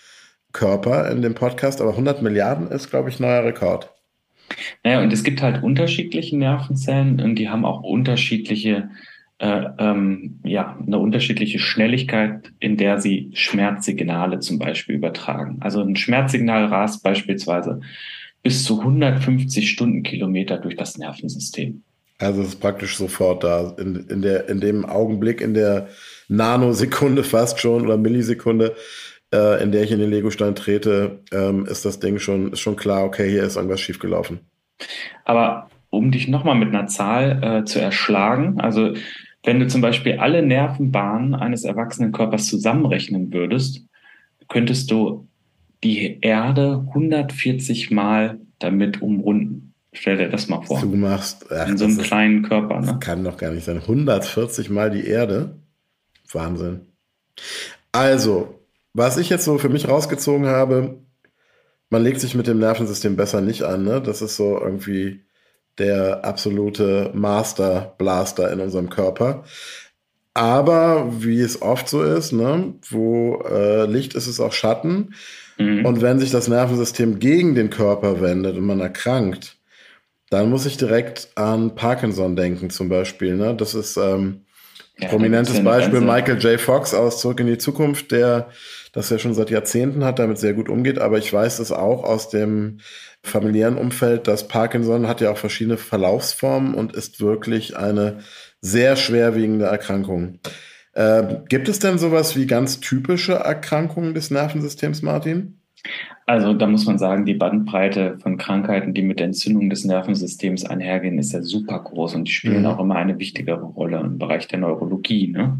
Körper 0.52 1.10
in 1.10 1.22
dem 1.22 1.34
Podcast, 1.34 1.80
aber 1.80 1.90
100 1.90 2.22
Milliarden 2.22 2.68
ist, 2.68 2.90
glaube 2.90 3.08
ich, 3.08 3.20
neuer 3.20 3.44
Rekord. 3.44 3.90
Naja, 4.84 5.02
und 5.02 5.12
es 5.12 5.24
gibt 5.24 5.42
halt 5.42 5.62
unterschiedliche 5.62 6.36
Nervenzellen 6.36 7.20
und 7.20 7.36
die 7.36 7.48
haben 7.48 7.64
auch 7.64 7.82
unterschiedliche, 7.82 8.90
äh, 9.38 9.64
ähm, 9.78 10.40
ja, 10.44 10.78
eine 10.84 10.98
unterschiedliche 10.98 11.58
Schnelligkeit, 11.58 12.52
in 12.60 12.76
der 12.76 13.00
sie 13.00 13.30
Schmerzsignale 13.32 14.40
zum 14.40 14.58
Beispiel 14.58 14.96
übertragen. 14.96 15.58
Also 15.60 15.80
ein 15.80 15.96
Schmerzsignal 15.96 16.66
rast 16.66 17.02
beispielsweise 17.02 17.80
bis 18.42 18.64
zu 18.64 18.80
150 18.80 19.70
Stundenkilometer 19.70 20.58
durch 20.58 20.76
das 20.76 20.98
Nervensystem. 20.98 21.82
Also 22.18 22.42
es 22.42 22.48
ist 22.48 22.60
praktisch 22.60 22.96
sofort 22.96 23.42
da, 23.42 23.74
in, 23.78 24.06
in, 24.08 24.22
der, 24.22 24.48
in 24.48 24.60
dem 24.60 24.84
Augenblick, 24.84 25.40
in 25.40 25.54
der 25.54 25.88
Nanosekunde 26.32 27.24
fast 27.24 27.60
schon 27.60 27.82
oder 27.82 27.96
Millisekunde, 27.96 28.74
äh, 29.32 29.62
in 29.62 29.72
der 29.72 29.82
ich 29.82 29.92
in 29.92 29.98
den 29.98 30.10
Legostein 30.10 30.54
trete, 30.54 31.20
ähm, 31.32 31.66
ist 31.66 31.84
das 31.84 32.00
Ding 32.00 32.18
schon, 32.18 32.52
ist 32.52 32.60
schon 32.60 32.76
klar, 32.76 33.04
okay, 33.04 33.28
hier 33.30 33.44
ist 33.44 33.56
irgendwas 33.56 33.80
schiefgelaufen. 33.80 34.40
Aber 35.24 35.68
um 35.90 36.10
dich 36.10 36.28
nochmal 36.28 36.56
mit 36.56 36.70
einer 36.70 36.86
Zahl 36.86 37.42
äh, 37.42 37.64
zu 37.64 37.80
erschlagen, 37.80 38.60
also 38.60 38.94
wenn 39.44 39.60
du 39.60 39.66
zum 39.66 39.80
Beispiel 39.80 40.18
alle 40.18 40.42
Nervenbahnen 40.42 41.34
eines 41.34 41.64
erwachsenen 41.64 42.12
Körpers 42.12 42.46
zusammenrechnen 42.46 43.32
würdest, 43.32 43.84
könntest 44.48 44.90
du 44.90 45.28
die 45.82 46.20
Erde 46.20 46.84
140 46.88 47.90
Mal 47.90 48.38
damit 48.58 49.02
umrunden. 49.02 49.74
Stell 49.92 50.16
dir 50.16 50.28
das 50.28 50.48
mal 50.48 50.62
vor. 50.62 50.80
Du 50.80 50.86
machst 50.96 51.46
ach, 51.50 51.68
in 51.68 51.76
so 51.76 51.84
einem 51.84 51.98
kleinen 51.98 52.42
Körper. 52.42 52.80
Ne? 52.80 52.86
Das 52.86 53.00
kann 53.00 53.24
doch 53.24 53.36
gar 53.36 53.50
nicht 53.50 53.64
sein. 53.64 53.78
140 53.78 54.70
Mal 54.70 54.90
die 54.90 55.04
Erde. 55.06 55.56
Wahnsinn. 56.34 56.86
Also, 57.92 58.58
was 58.94 59.16
ich 59.16 59.28
jetzt 59.28 59.44
so 59.44 59.58
für 59.58 59.68
mich 59.68 59.88
rausgezogen 59.88 60.46
habe, 60.46 60.98
man 61.90 62.02
legt 62.02 62.20
sich 62.20 62.34
mit 62.34 62.46
dem 62.46 62.58
Nervensystem 62.58 63.16
besser 63.16 63.40
nicht 63.40 63.62
an. 63.62 63.84
Ne? 63.84 64.00
Das 64.00 64.22
ist 64.22 64.36
so 64.36 64.58
irgendwie 64.58 65.24
der 65.78 66.24
absolute 66.24 67.10
Master 67.14 67.94
Blaster 67.98 68.50
in 68.52 68.60
unserem 68.60 68.90
Körper. 68.90 69.44
Aber 70.34 71.22
wie 71.22 71.40
es 71.40 71.60
oft 71.60 71.88
so 71.88 72.02
ist, 72.02 72.32
ne, 72.32 72.74
wo 72.88 73.42
äh, 73.42 73.84
Licht 73.84 74.14
ist, 74.14 74.26
ist 74.26 74.40
auch 74.40 74.52
Schatten. 74.52 75.14
Mhm. 75.58 75.84
Und 75.84 76.00
wenn 76.00 76.18
sich 76.18 76.30
das 76.30 76.48
Nervensystem 76.48 77.18
gegen 77.18 77.54
den 77.54 77.68
Körper 77.68 78.22
wendet 78.22 78.56
und 78.56 78.64
man 78.64 78.80
erkrankt, 78.80 79.58
dann 80.30 80.48
muss 80.48 80.64
ich 80.64 80.78
direkt 80.78 81.28
an 81.34 81.74
Parkinson 81.74 82.36
denken, 82.36 82.70
zum 82.70 82.88
Beispiel. 82.88 83.36
Ne? 83.36 83.54
Das 83.54 83.74
ist 83.74 83.98
ähm, 83.98 84.46
ja, 85.02 85.08
prominentes 85.08 85.62
Beispiel 85.62 86.00
Michael 86.00 86.38
J. 86.38 86.60
Fox 86.60 86.94
aus 86.94 87.20
Zurück 87.20 87.40
in 87.40 87.46
die 87.46 87.58
Zukunft, 87.58 88.12
der 88.12 88.48
das 88.92 89.10
ja 89.10 89.18
schon 89.18 89.34
seit 89.34 89.50
Jahrzehnten 89.50 90.04
hat, 90.04 90.18
damit 90.18 90.38
sehr 90.38 90.54
gut 90.54 90.68
umgeht. 90.68 90.98
Aber 90.98 91.18
ich 91.18 91.32
weiß 91.32 91.58
es 91.58 91.72
auch 91.72 92.04
aus 92.04 92.28
dem 92.28 92.78
familiären 93.22 93.76
Umfeld, 93.76 94.28
dass 94.28 94.48
Parkinson 94.48 95.08
hat 95.08 95.20
ja 95.20 95.30
auch 95.30 95.38
verschiedene 95.38 95.78
Verlaufsformen 95.78 96.74
und 96.74 96.94
ist 96.94 97.20
wirklich 97.20 97.76
eine 97.76 98.18
sehr 98.60 98.96
schwerwiegende 98.96 99.66
Erkrankung. 99.66 100.38
Äh, 100.94 101.38
gibt 101.48 101.68
es 101.68 101.78
denn 101.78 101.98
sowas 101.98 102.36
wie 102.36 102.46
ganz 102.46 102.80
typische 102.80 103.34
Erkrankungen 103.34 104.14
des 104.14 104.30
Nervensystems, 104.30 105.02
Martin? 105.02 105.61
Also 106.26 106.54
da 106.54 106.66
muss 106.66 106.86
man 106.86 106.98
sagen, 106.98 107.24
die 107.24 107.34
Bandbreite 107.34 108.18
von 108.18 108.38
Krankheiten, 108.38 108.94
die 108.94 109.02
mit 109.02 109.18
der 109.18 109.26
Entzündung 109.26 109.68
des 109.68 109.84
Nervensystems 109.84 110.64
einhergehen, 110.64 111.18
ist 111.18 111.32
ja 111.32 111.42
super 111.42 111.80
groß 111.80 112.14
und 112.14 112.28
die 112.28 112.32
spielen 112.32 112.60
mhm. 112.60 112.66
auch 112.66 112.80
immer 112.80 112.96
eine 112.96 113.18
wichtigere 113.18 113.64
Rolle 113.64 113.98
im 113.98 114.18
Bereich 114.18 114.46
der 114.46 114.60
Neurologie. 114.60 115.28
Ne? 115.28 115.58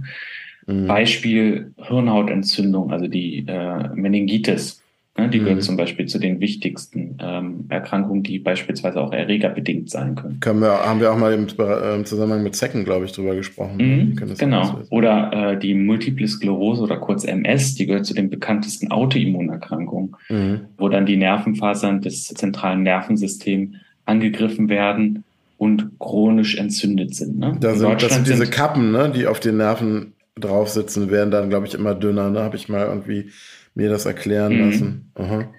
Mhm. 0.67 0.87
Beispiel 0.87 1.75
Hirnhautentzündung, 1.77 2.93
also 2.93 3.09
die 3.09 3.45
äh, 3.49 3.89
Meningitis. 3.95 4.82
Ne, 5.19 5.29
die 5.29 5.41
mhm. 5.41 5.45
gehört 5.45 5.63
zum 5.63 5.77
Beispiel 5.77 6.07
zu 6.07 6.19
den 6.19 6.41
wichtigsten 6.41 7.19
ähm, 7.21 7.67
Erkrankungen, 7.69 8.23
die 8.23 8.39
beispielsweise 8.39 8.99
auch 8.99 9.13
erregerbedingt 9.13 9.91
sein 9.91 10.15
können. 10.15 10.41
können 10.41 10.61
wir, 10.61 10.71
haben 10.71 11.01
wir 11.01 11.13
auch 11.13 11.19
mal 11.19 11.35
im, 11.35 11.49
im 11.95 12.07
Zusammenhang 12.07 12.43
mit 12.43 12.57
Zecken, 12.57 12.85
glaube 12.85 13.05
ich, 13.05 13.13
drüber 13.13 13.35
gesprochen. 13.35 13.77
Mhm, 13.77 14.37
genau. 14.39 14.81
Oder 14.89 15.53
äh, 15.53 15.59
die 15.59 15.75
Multiple 15.75 16.27
Sklerose 16.27 16.83
oder 16.83 16.97
kurz 16.97 17.25
MS, 17.25 17.75
die 17.75 17.85
gehört 17.87 18.07
zu 18.07 18.15
den 18.15 18.31
bekanntesten 18.31 18.91
Autoimmunerkrankungen, 18.91 20.17
mhm. 20.31 20.61
wo 20.79 20.89
dann 20.89 21.05
die 21.05 21.19
Nervenfasern 21.19 22.01
des 22.01 22.29
zentralen 22.29 22.83
Nervensystems 22.83 23.77
angegriffen 24.07 24.71
werden 24.71 25.25
und 25.59 25.99
chronisch 25.99 26.57
entzündet 26.57 27.15
sind. 27.15 27.39
Ne? 27.39 27.57
Da 27.61 27.75
sind, 27.75 28.03
das 28.03 28.15
sind 28.15 28.27
diese 28.27 28.47
Kappen, 28.47 28.93
ne, 28.93 29.13
die 29.15 29.27
auf 29.27 29.41
den 29.41 29.59
Nerven 29.59 30.15
drauf 30.37 30.71
sitzen, 30.71 31.11
werden 31.11 31.31
dann, 31.31 31.51
glaube 31.51 31.67
ich, 31.67 31.75
immer 31.75 31.95
dünner. 31.95 32.31
Ne? 32.31 32.41
Habe 32.41 32.57
ich 32.57 32.69
mal 32.69 32.87
irgendwie 32.87 33.31
mir 33.75 33.89
das 33.89 34.07
erklären 34.07 34.55
mhm. 34.55 34.71
lassen. 34.71 35.11
Aha. 35.15 35.53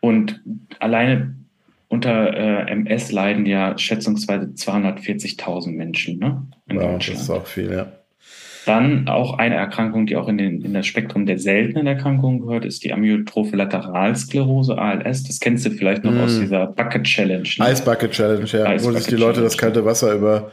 Und 0.00 0.40
alleine 0.78 1.34
unter 1.88 2.36
äh, 2.36 2.70
MS 2.70 3.12
leiden 3.12 3.46
ja 3.46 3.76
schätzungsweise 3.78 4.46
240.000 4.46 5.72
Menschen 5.72 6.18
ne? 6.18 6.46
in 6.68 6.76
wow, 6.76 6.92
Deutschland. 6.92 7.18
Das 7.18 7.24
ist 7.24 7.30
auch 7.30 7.46
viel, 7.46 7.72
ja. 7.72 7.92
Dann 8.66 9.06
auch 9.06 9.38
eine 9.38 9.54
Erkrankung, 9.54 10.06
die 10.06 10.16
auch 10.16 10.26
in, 10.26 10.38
den, 10.38 10.60
in 10.60 10.74
das 10.74 10.86
Spektrum 10.86 11.24
der 11.24 11.38
seltenen 11.38 11.86
Erkrankungen 11.86 12.40
gehört, 12.40 12.64
ist 12.64 12.82
die 12.82 12.92
Amyotrophe 12.92 13.54
Lateralsklerose, 13.54 14.76
ALS. 14.76 15.22
Das 15.22 15.38
kennst 15.38 15.64
du 15.64 15.70
vielleicht 15.70 16.02
noch 16.02 16.12
mm. 16.12 16.20
aus 16.20 16.40
dieser 16.40 16.66
Bucket 16.66 17.04
Challenge. 17.04 17.48
Ne? 17.58 17.70
Ice 17.70 17.84
Bucket 17.84 18.10
Challenge, 18.10 18.44
ja. 18.46 18.74
Ice 18.74 18.84
wo 18.84 18.90
sich 18.90 19.06
die 19.06 19.14
Leute 19.14 19.40
das 19.40 19.56
kalte 19.56 19.84
Wasser 19.84 20.12
über 20.12 20.50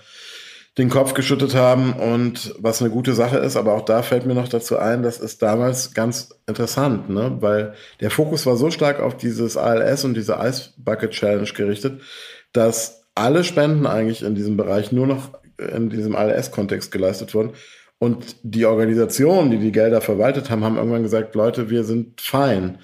den 0.78 0.90
Kopf 0.90 1.14
geschüttet 1.14 1.54
haben 1.54 1.94
und 1.94 2.56
was 2.58 2.82
eine 2.82 2.90
gute 2.90 3.14
Sache 3.14 3.38
ist. 3.38 3.56
Aber 3.56 3.74
auch 3.74 3.86
da 3.86 4.02
fällt 4.02 4.26
mir 4.26 4.34
noch 4.34 4.48
dazu 4.48 4.78
ein, 4.78 5.04
das 5.04 5.20
ist 5.20 5.42
damals 5.42 5.94
ganz 5.94 6.30
interessant, 6.48 7.10
ne? 7.10 7.38
weil 7.42 7.76
der 8.02 8.10
Fokus 8.10 8.46
war 8.46 8.56
so 8.56 8.72
stark 8.72 9.00
auf 9.00 9.16
dieses 9.16 9.56
ALS 9.56 10.04
und 10.04 10.16
diese 10.16 10.40
Ice 10.42 10.72
Bucket 10.78 11.12
Challenge 11.12 11.50
gerichtet, 11.50 12.02
dass 12.54 13.04
alle 13.14 13.44
Spenden 13.44 13.86
eigentlich 13.86 14.24
in 14.24 14.34
diesem 14.34 14.58
Bereich 14.58 14.92
nur 14.92 15.06
noch 15.06 15.30
in 15.58 15.90
diesem 15.90 16.16
ALS-Kontext 16.16 16.92
geleistet 16.92 17.36
wurden. 17.36 17.52
Und 18.00 18.36
die 18.42 18.66
Organisationen, 18.66 19.52
die 19.52 19.60
die 19.60 19.72
Gelder 19.72 20.02
verwaltet 20.02 20.50
haben, 20.50 20.64
haben 20.64 20.78
irgendwann 20.78 21.04
gesagt, 21.04 21.36
Leute, 21.36 21.70
wir 21.70 21.84
sind 21.84 22.20
fein. 22.20 22.80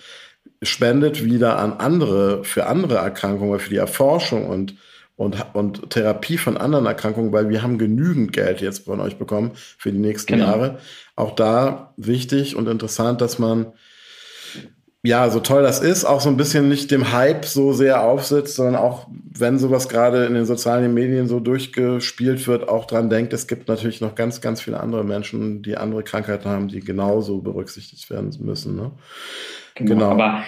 Spendet 0.62 1.26
wieder 1.26 1.58
an 1.58 1.74
andere, 1.74 2.44
für 2.44 2.68
andere 2.68 2.98
Erkrankungen, 2.98 3.60
für 3.60 3.70
die 3.72 3.78
Erforschung 3.78 4.48
und 4.48 4.76
und, 5.20 5.36
und 5.52 5.90
Therapie 5.90 6.38
von 6.38 6.56
anderen 6.56 6.86
Erkrankungen, 6.86 7.34
weil 7.34 7.50
wir 7.50 7.62
haben 7.62 7.78
genügend 7.78 8.32
Geld 8.32 8.62
jetzt 8.62 8.86
von 8.86 9.02
euch 9.02 9.18
bekommen 9.18 9.52
für 9.54 9.92
die 9.92 9.98
nächsten 9.98 10.32
genau. 10.32 10.46
Jahre. 10.46 10.80
Auch 11.18 11.36
da 11.36 11.94
wichtig 11.98 12.56
und 12.56 12.70
interessant, 12.70 13.20
dass 13.20 13.38
man 13.38 13.74
ja, 15.04 15.30
so 15.30 15.42
toll 15.42 15.62
das 15.62 15.82
ist, 15.82 16.06
auch 16.06 16.22
so 16.22 16.30
ein 16.30 16.38
bisschen 16.38 16.70
nicht 16.70 16.92
dem 16.92 17.12
Hype 17.12 17.44
so 17.44 17.74
sehr 17.74 18.02
aufsitzt, 18.02 18.56
sondern 18.56 18.78
auch, 18.78 19.08
wenn 19.10 19.58
sowas 19.58 19.90
gerade 19.90 20.26
in 20.26 20.36
den 20.36 20.46
sozialen 20.46 20.94
Medien 20.94 21.28
so 21.28 21.42
durchgespielt 21.42 22.48
wird, 22.48 22.70
auch 22.70 22.86
dran 22.86 23.10
denkt, 23.10 23.34
es 23.34 23.48
gibt 23.48 23.68
natürlich 23.68 24.00
noch 24.00 24.16
ganz, 24.16 24.40
ganz 24.40 24.62
viele 24.62 24.80
andere 24.80 25.04
Menschen, 25.04 25.64
die 25.64 25.76
andere 25.76 26.04
Krankheiten 26.04 26.48
haben, 26.48 26.68
die 26.70 26.80
genauso 26.80 27.40
berücksichtigt 27.40 28.10
werden 28.10 28.34
müssen. 28.40 28.78
Ne? 28.78 28.92
Genau. 29.76 29.90
genau. 29.96 30.12
Aber 30.12 30.44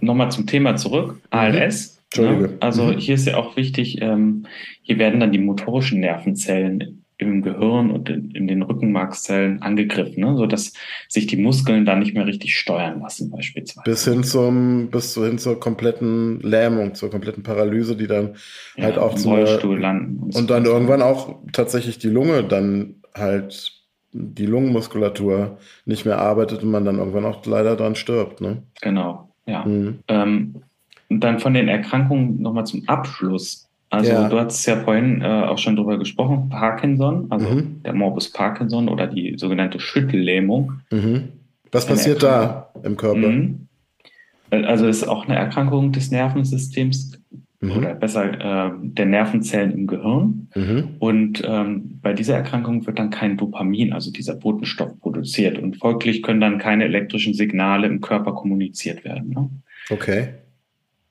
nochmal 0.00 0.30
zum 0.30 0.46
Thema 0.46 0.76
zurück. 0.76 1.16
ALS. 1.30 1.94
Mhm 1.94 1.99
Entschuldige. 2.12 2.52
Ja, 2.52 2.56
also 2.60 2.84
mhm. 2.84 2.98
hier 2.98 3.14
ist 3.14 3.26
ja 3.26 3.36
auch 3.36 3.56
wichtig, 3.56 4.00
ähm, 4.00 4.46
hier 4.82 4.98
werden 4.98 5.20
dann 5.20 5.32
die 5.32 5.38
motorischen 5.38 6.00
Nervenzellen 6.00 7.04
im 7.18 7.42
Gehirn 7.42 7.90
und 7.90 8.08
in, 8.08 8.30
in 8.30 8.48
den 8.48 8.62
Rückenmarkszellen 8.62 9.62
angegriffen, 9.62 10.24
ne, 10.24 10.36
sodass 10.36 10.72
sich 11.08 11.26
die 11.26 11.36
Muskeln 11.36 11.84
dann 11.84 11.98
nicht 11.98 12.14
mehr 12.14 12.26
richtig 12.26 12.58
steuern 12.58 13.00
lassen, 13.00 13.30
beispielsweise. 13.30 13.84
Bis 13.84 14.04
hin 14.04 14.24
zum, 14.24 14.88
bis 14.90 15.14
hin 15.14 15.38
zur 15.38 15.60
kompletten 15.60 16.40
Lähmung, 16.40 16.94
zur 16.94 17.10
kompletten 17.10 17.42
Paralyse, 17.42 17.94
die 17.94 18.06
dann 18.06 18.36
ja, 18.76 18.84
halt 18.84 18.98
auch 18.98 19.14
zum 19.14 19.32
Rollstuhl 19.32 19.78
landen. 19.78 20.18
Und, 20.22 20.34
und 20.34 20.50
dann 20.50 20.64
irgendwann 20.64 21.02
auch 21.02 21.40
tatsächlich 21.52 21.98
die 21.98 22.08
Lunge 22.08 22.42
dann 22.42 22.96
halt 23.14 23.72
die 24.12 24.46
Lungenmuskulatur 24.46 25.58
nicht 25.84 26.04
mehr 26.04 26.18
arbeitet 26.18 26.62
und 26.62 26.70
man 26.70 26.84
dann 26.84 26.98
irgendwann 26.98 27.26
auch 27.26 27.44
leider 27.46 27.76
dran 27.76 27.94
stirbt. 27.94 28.40
Ne? 28.40 28.62
Genau, 28.80 29.30
ja. 29.46 29.64
Mhm. 29.64 30.00
Ähm, 30.08 30.62
und 31.10 31.20
dann 31.20 31.40
von 31.40 31.52
den 31.52 31.68
Erkrankungen 31.68 32.40
nochmal 32.40 32.64
zum 32.64 32.88
Abschluss. 32.88 33.68
Also 33.90 34.12
ja. 34.12 34.28
du 34.28 34.38
hast 34.38 34.64
ja 34.66 34.76
vorhin 34.76 35.20
äh, 35.20 35.26
auch 35.26 35.58
schon 35.58 35.74
drüber 35.74 35.98
gesprochen, 35.98 36.48
Parkinson, 36.48 37.26
also 37.28 37.48
mhm. 37.48 37.82
der 37.82 37.92
Morbus 37.92 38.32
Parkinson 38.32 38.88
oder 38.88 39.08
die 39.08 39.34
sogenannte 39.36 39.80
Schüttellähmung. 39.80 40.74
Mhm. 40.92 41.30
Was 41.72 41.86
passiert 41.86 42.22
da 42.22 42.70
im 42.84 42.96
Körper? 42.96 43.28
Mhm. 43.28 43.66
Also 44.50 44.86
es 44.86 44.98
ist 44.98 45.08
auch 45.08 45.26
eine 45.26 45.36
Erkrankung 45.36 45.90
des 45.90 46.12
Nervensystems 46.12 47.20
mhm. 47.60 47.72
oder 47.72 47.94
besser 47.94 48.68
äh, 48.68 48.70
der 48.80 49.06
Nervenzellen 49.06 49.72
im 49.72 49.86
Gehirn. 49.88 50.48
Mhm. 50.54 50.88
Und 51.00 51.42
ähm, 51.44 51.98
bei 52.00 52.12
dieser 52.12 52.36
Erkrankung 52.36 52.86
wird 52.86 52.98
dann 52.98 53.10
kein 53.10 53.36
Dopamin, 53.36 53.92
also 53.92 54.12
dieser 54.12 54.34
Botenstoff, 54.34 54.98
produziert. 55.00 55.58
Und 55.58 55.78
folglich 55.78 56.22
können 56.22 56.40
dann 56.40 56.58
keine 56.58 56.84
elektrischen 56.84 57.34
Signale 57.34 57.88
im 57.88 58.00
Körper 58.00 58.32
kommuniziert 58.32 59.04
werden. 59.04 59.30
Ne? 59.30 59.50
Okay. 59.90 60.28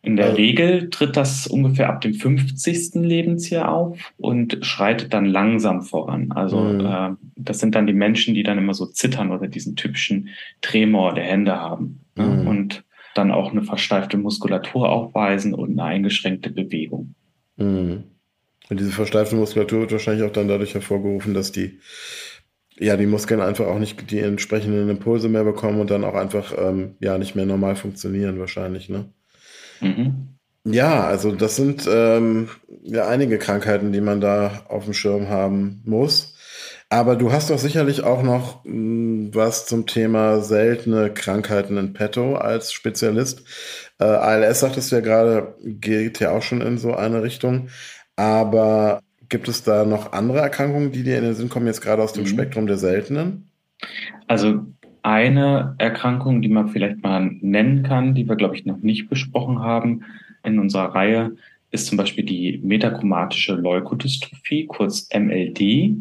In 0.01 0.15
der 0.15 0.37
Regel 0.37 0.89
tritt 0.89 1.17
das 1.17 1.45
ungefähr 1.45 1.89
ab 1.89 1.99
dem 1.99 2.13
50. 2.13 2.95
Lebensjahr 2.95 3.69
auf 3.69 4.13
und 4.15 4.59
schreitet 4.61 5.13
dann 5.13 5.25
langsam 5.25 5.81
voran. 5.81 6.31
Also 6.31 6.59
mhm. 6.61 6.85
äh, 6.85 7.09
das 7.35 7.59
sind 7.59 7.75
dann 7.75 7.85
die 7.85 7.93
Menschen, 7.93 8.33
die 8.33 8.43
dann 8.43 8.57
immer 8.57 8.73
so 8.73 8.85
zittern 8.85 9.31
oder 9.31 9.47
diesen 9.47 9.75
typischen 9.75 10.29
Tremor 10.61 11.15
der 11.15 11.25
Hände 11.25 11.57
haben 11.57 11.99
ne? 12.15 12.25
mhm. 12.25 12.47
und 12.47 12.83
dann 13.13 13.31
auch 13.31 13.51
eine 13.51 13.63
versteifte 13.63 14.17
Muskulatur 14.17 14.89
aufweisen 14.89 15.53
und 15.53 15.71
eine 15.71 15.83
eingeschränkte 15.83 16.49
Bewegung. 16.49 17.15
Mhm. 17.57 18.05
Und 18.69 18.79
diese 18.79 18.91
versteifte 18.91 19.35
Muskulatur 19.35 19.81
wird 19.81 19.91
wahrscheinlich 19.91 20.25
auch 20.25 20.31
dann 20.31 20.47
dadurch 20.47 20.75
hervorgerufen, 20.75 21.33
dass 21.33 21.51
die 21.51 21.79
ja, 22.81 22.95
die 22.95 23.07
Muskeln 23.07 23.41
einfach 23.41 23.67
auch 23.67 23.79
nicht 23.79 24.09
die 24.09 24.19
entsprechenden 24.19 24.89
Impulse 24.89 25.27
mehr 25.27 25.43
bekommen 25.43 25.81
und 25.81 25.91
dann 25.91 26.05
auch 26.05 26.15
einfach 26.15 26.53
ähm, 26.57 26.95
ja 27.01 27.17
nicht 27.17 27.35
mehr 27.35 27.45
normal 27.45 27.75
funktionieren 27.75 28.39
wahrscheinlich, 28.39 28.87
ne? 28.87 29.11
Mhm. 29.81 30.29
Ja, 30.65 31.05
also 31.05 31.31
das 31.31 31.55
sind 31.55 31.87
ähm, 31.91 32.49
ja 32.83 33.07
einige 33.07 33.37
Krankheiten, 33.37 33.91
die 33.91 34.01
man 34.01 34.21
da 34.21 34.63
auf 34.67 34.85
dem 34.85 34.93
Schirm 34.93 35.29
haben 35.29 35.81
muss. 35.85 36.35
Aber 36.89 37.15
du 37.15 37.31
hast 37.31 37.49
doch 37.51 37.59
sicherlich 37.59 38.03
auch 38.03 38.23
noch 38.23 38.65
mh, 38.65 38.71
hm, 38.71 39.35
was 39.35 39.67
zum 39.67 39.85
Thema 39.85 40.41
seltene 40.41 41.13
Krankheiten 41.13 41.77
in 41.77 41.93
petto 41.93 42.35
als 42.35 42.73
Spezialist. 42.73 43.43
Äh, 43.99 44.05
ALS, 44.05 44.61
sagtest 44.61 44.91
du 44.91 44.95
ja 44.95 45.01
gerade, 45.01 45.55
geht 45.63 46.19
ja 46.19 46.31
auch 46.31 46.41
schon 46.41 46.61
in 46.61 46.77
so 46.77 46.95
eine 46.95 47.21
Richtung. 47.21 47.69
Aber 48.15 49.01
gibt 49.29 49.47
es 49.47 49.63
da 49.63 49.85
noch 49.85 50.11
andere 50.13 50.39
Erkrankungen, 50.39 50.91
die 50.91 51.03
dir 51.03 51.17
in 51.17 51.23
den 51.23 51.35
Sinn 51.35 51.49
kommen, 51.49 51.67
jetzt 51.67 51.81
gerade 51.81 52.01
aus 52.01 52.13
dem 52.13 52.23
mhm. 52.23 52.27
Spektrum 52.27 52.67
der 52.67 52.77
seltenen? 52.77 53.51
Also 54.27 54.65
eine 55.03 55.75
Erkrankung, 55.77 56.41
die 56.41 56.49
man 56.49 56.69
vielleicht 56.69 57.03
mal 57.03 57.31
nennen 57.41 57.83
kann, 57.83 58.15
die 58.15 58.27
wir, 58.27 58.35
glaube 58.35 58.55
ich, 58.55 58.65
noch 58.65 58.79
nicht 58.79 59.09
besprochen 59.09 59.59
haben 59.59 60.03
in 60.43 60.59
unserer 60.59 60.95
Reihe, 60.95 61.35
ist 61.71 61.87
zum 61.87 61.97
Beispiel 61.97 62.25
die 62.25 62.59
metachromatische 62.63 63.55
Leukodystrophie, 63.55 64.65
kurz 64.65 65.09
MLD. 65.13 65.95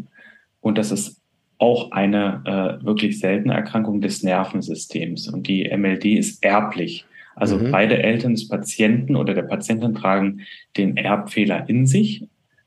Und 0.60 0.78
das 0.78 0.90
ist 0.90 1.20
auch 1.58 1.90
eine 1.90 2.42
äh, 2.80 2.84
wirklich 2.84 3.18
seltene 3.18 3.54
Erkrankung 3.54 4.00
des 4.00 4.22
Nervensystems. 4.22 5.28
Und 5.28 5.48
die 5.48 5.68
MLD 5.76 6.04
ist 6.06 6.42
erblich. 6.42 7.04
Also 7.34 7.58
mhm. 7.58 7.70
beide 7.70 8.02
Eltern 8.02 8.34
des 8.34 8.48
Patienten 8.48 9.16
oder 9.16 9.34
der 9.34 9.42
Patientin 9.42 9.94
tragen 9.94 10.40
den 10.76 10.96
Erbfehler 10.96 11.68
in 11.68 11.86
sich. 11.86 12.26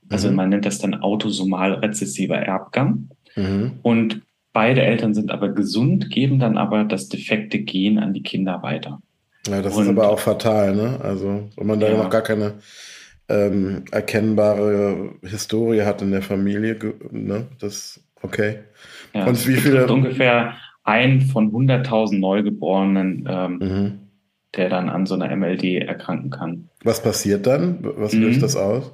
Also 0.09 0.29
mhm. 0.29 0.35
man 0.35 0.50
nennt 0.50 0.65
das 0.65 0.79
dann 0.79 0.95
autosomal 0.95 1.73
rezessiver 1.73 2.38
Erbgang. 2.38 3.09
Mhm. 3.35 3.73
Und 3.81 4.21
beide 4.53 4.81
Eltern 4.81 5.13
sind 5.13 5.31
aber 5.31 5.50
gesund, 5.50 6.10
geben 6.10 6.39
dann 6.39 6.58
aber 6.58 6.84
das 6.84 7.10
defekte 7.10 7.60
Gen 7.60 8.00
an 8.00 8.13
die 8.13 8.24
Kinder 8.24 8.62
weiter. 8.62 9.01
Ja, 9.48 9.62
das 9.62 9.75
Und, 9.75 9.84
ist 9.84 9.89
aber 9.89 10.10
auch 10.10 10.20
fatal, 10.20 10.75
ne? 10.75 11.00
Also, 11.01 11.50
wenn 11.55 11.67
man 11.67 11.79
da 11.79 11.89
ja. 11.89 11.98
noch 11.98 12.10
gar 12.10 12.22
keine 12.22 12.55
ähm, 13.27 13.86
erkennbare 13.91 15.15
Historie 15.24 15.81
hat 15.81 16.01
in 16.01 16.12
der 16.12 16.22
Familie, 16.22 16.77
ne? 17.12 17.48
Das, 17.60 18.00
okay. 18.22 18.60
Ja, 19.13 19.25
Und 19.25 19.48
wie 19.48 19.55
viele? 19.55 19.88
Ungefähr 19.88 20.53
ein 20.84 21.22
von 21.22 21.51
100.000 21.51 22.20
Neugeborenen, 22.20 23.27
ähm, 23.29 23.58
mhm. 23.58 24.00
der 24.55 24.70
dann 24.70 24.89
an 24.89 25.05
so 25.05 25.15
einer 25.15 25.36
MLD 25.36 25.63
erkranken 25.88 26.29
kann. 26.29 26.70
Was 26.84 27.01
passiert 27.01 27.48
dann? 27.48 27.79
Was 27.81 28.13
löst 28.13 28.38
mhm. 28.38 28.41
das 28.41 28.55
aus? 28.55 28.91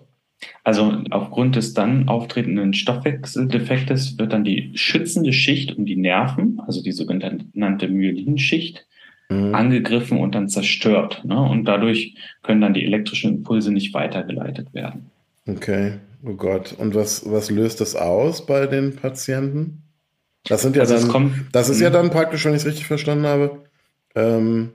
Also 0.63 1.01
aufgrund 1.10 1.56
des 1.56 1.74
dann 1.74 2.08
auftretenden 2.08 2.74
Stoffwechseldefektes 2.74 4.17
wird 4.17 4.34
dann 4.34 4.44
die 4.44 4.72
schützende 4.75 5.34
Schicht 5.34 5.77
um 5.77 5.86
die 5.86 5.96
Nerven, 5.96 6.62
also 6.65 6.84
die 6.84 6.91
sogenannte 6.91 7.88
Myelinschicht, 7.88 8.86
mhm. 9.29 9.56
angegriffen 9.56 10.20
und 10.20 10.36
dann 10.36 10.50
zerstört. 10.50 11.24
Ne? 11.25 11.39
Und 11.39 11.65
dadurch 11.65 12.15
können 12.44 12.62
dann 12.62 12.74
die 12.74 12.86
elektrischen 12.86 13.38
Impulse 13.38 13.72
nicht 13.72 13.94
weitergeleitet 13.94 14.74
werden. 14.74 15.10
Okay, 15.48 15.94
oh 16.24 16.34
Gott. 16.34 16.75
Und 16.77 16.94
was, 16.94 17.29
was 17.29 17.50
löst 17.50 17.82
das 17.82 17.96
aus 17.96 18.46
bei 18.46 18.67
den 18.67 18.96
Patienten? 18.96 19.84
Das 20.44 20.62
sind 20.62 20.75
ja 20.75 20.84
also 20.84 20.98
dann, 20.98 21.08
kommt, 21.08 21.34
das 21.51 21.70
ist 21.70 21.82
ja 21.82 21.89
mhm. 21.89 21.94
dann 21.94 22.10
praktisch, 22.12 22.46
wenn 22.46 22.53
ich 22.53 22.62
es 22.62 22.67
richtig 22.67 22.88
verstanden 22.88 23.25
habe. 23.25 23.63
Ähm, 24.15 24.72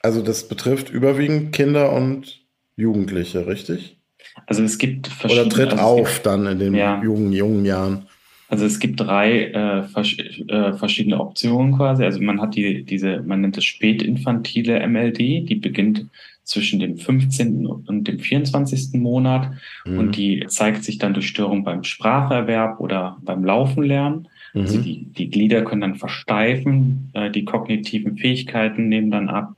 also 0.00 0.22
das 0.22 0.48
betrifft 0.48 0.90
überwiegend 0.90 1.52
Kinder 1.52 1.92
und 1.92 2.44
Jugendliche, 2.76 3.46
richtig? 3.46 3.98
Also 4.46 4.62
es 4.62 4.78
gibt 4.78 5.08
verschiedene. 5.08 5.46
Oder 5.46 5.54
tritt 5.54 5.72
also 5.72 5.84
auf 5.84 6.14
gibt, 6.14 6.26
dann 6.26 6.46
in 6.46 6.58
den 6.58 6.74
ja. 6.74 7.02
jungen, 7.02 7.32
jungen 7.32 7.64
Jahren. 7.64 8.06
Also 8.48 8.66
es 8.66 8.78
gibt 8.78 9.00
drei 9.00 9.46
äh, 9.46 9.82
vers 9.84 10.14
äh, 10.18 10.74
verschiedene 10.74 11.18
Optionen 11.18 11.74
quasi. 11.74 12.04
Also 12.04 12.20
man 12.20 12.40
hat 12.40 12.54
die, 12.54 12.84
diese, 12.84 13.22
man 13.22 13.40
nennt 13.40 13.56
es 13.56 13.64
spätinfantile 13.64 14.86
MLD, 14.86 15.18
die 15.18 15.54
beginnt 15.54 16.06
zwischen 16.44 16.80
dem 16.80 16.98
15. 16.98 17.66
und 17.66 18.08
dem 18.08 18.18
24. 18.18 19.00
Monat 19.00 19.50
mhm. 19.86 19.98
und 19.98 20.16
die 20.16 20.44
zeigt 20.48 20.84
sich 20.84 20.98
dann 20.98 21.14
durch 21.14 21.28
Störung 21.28 21.64
beim 21.64 21.82
Spracherwerb 21.82 22.80
oder 22.80 23.16
beim 23.22 23.44
Laufen 23.44 23.84
lernen. 23.84 24.28
Also 24.54 24.58
mhm. 24.58 24.62
Also 24.62 24.78
die, 24.82 25.04
die 25.04 25.30
Glieder 25.30 25.62
können 25.62 25.80
dann 25.80 25.94
versteifen, 25.94 27.10
äh, 27.14 27.30
die 27.30 27.44
kognitiven 27.44 28.18
Fähigkeiten 28.18 28.88
nehmen 28.88 29.10
dann 29.10 29.30
ab 29.30 29.54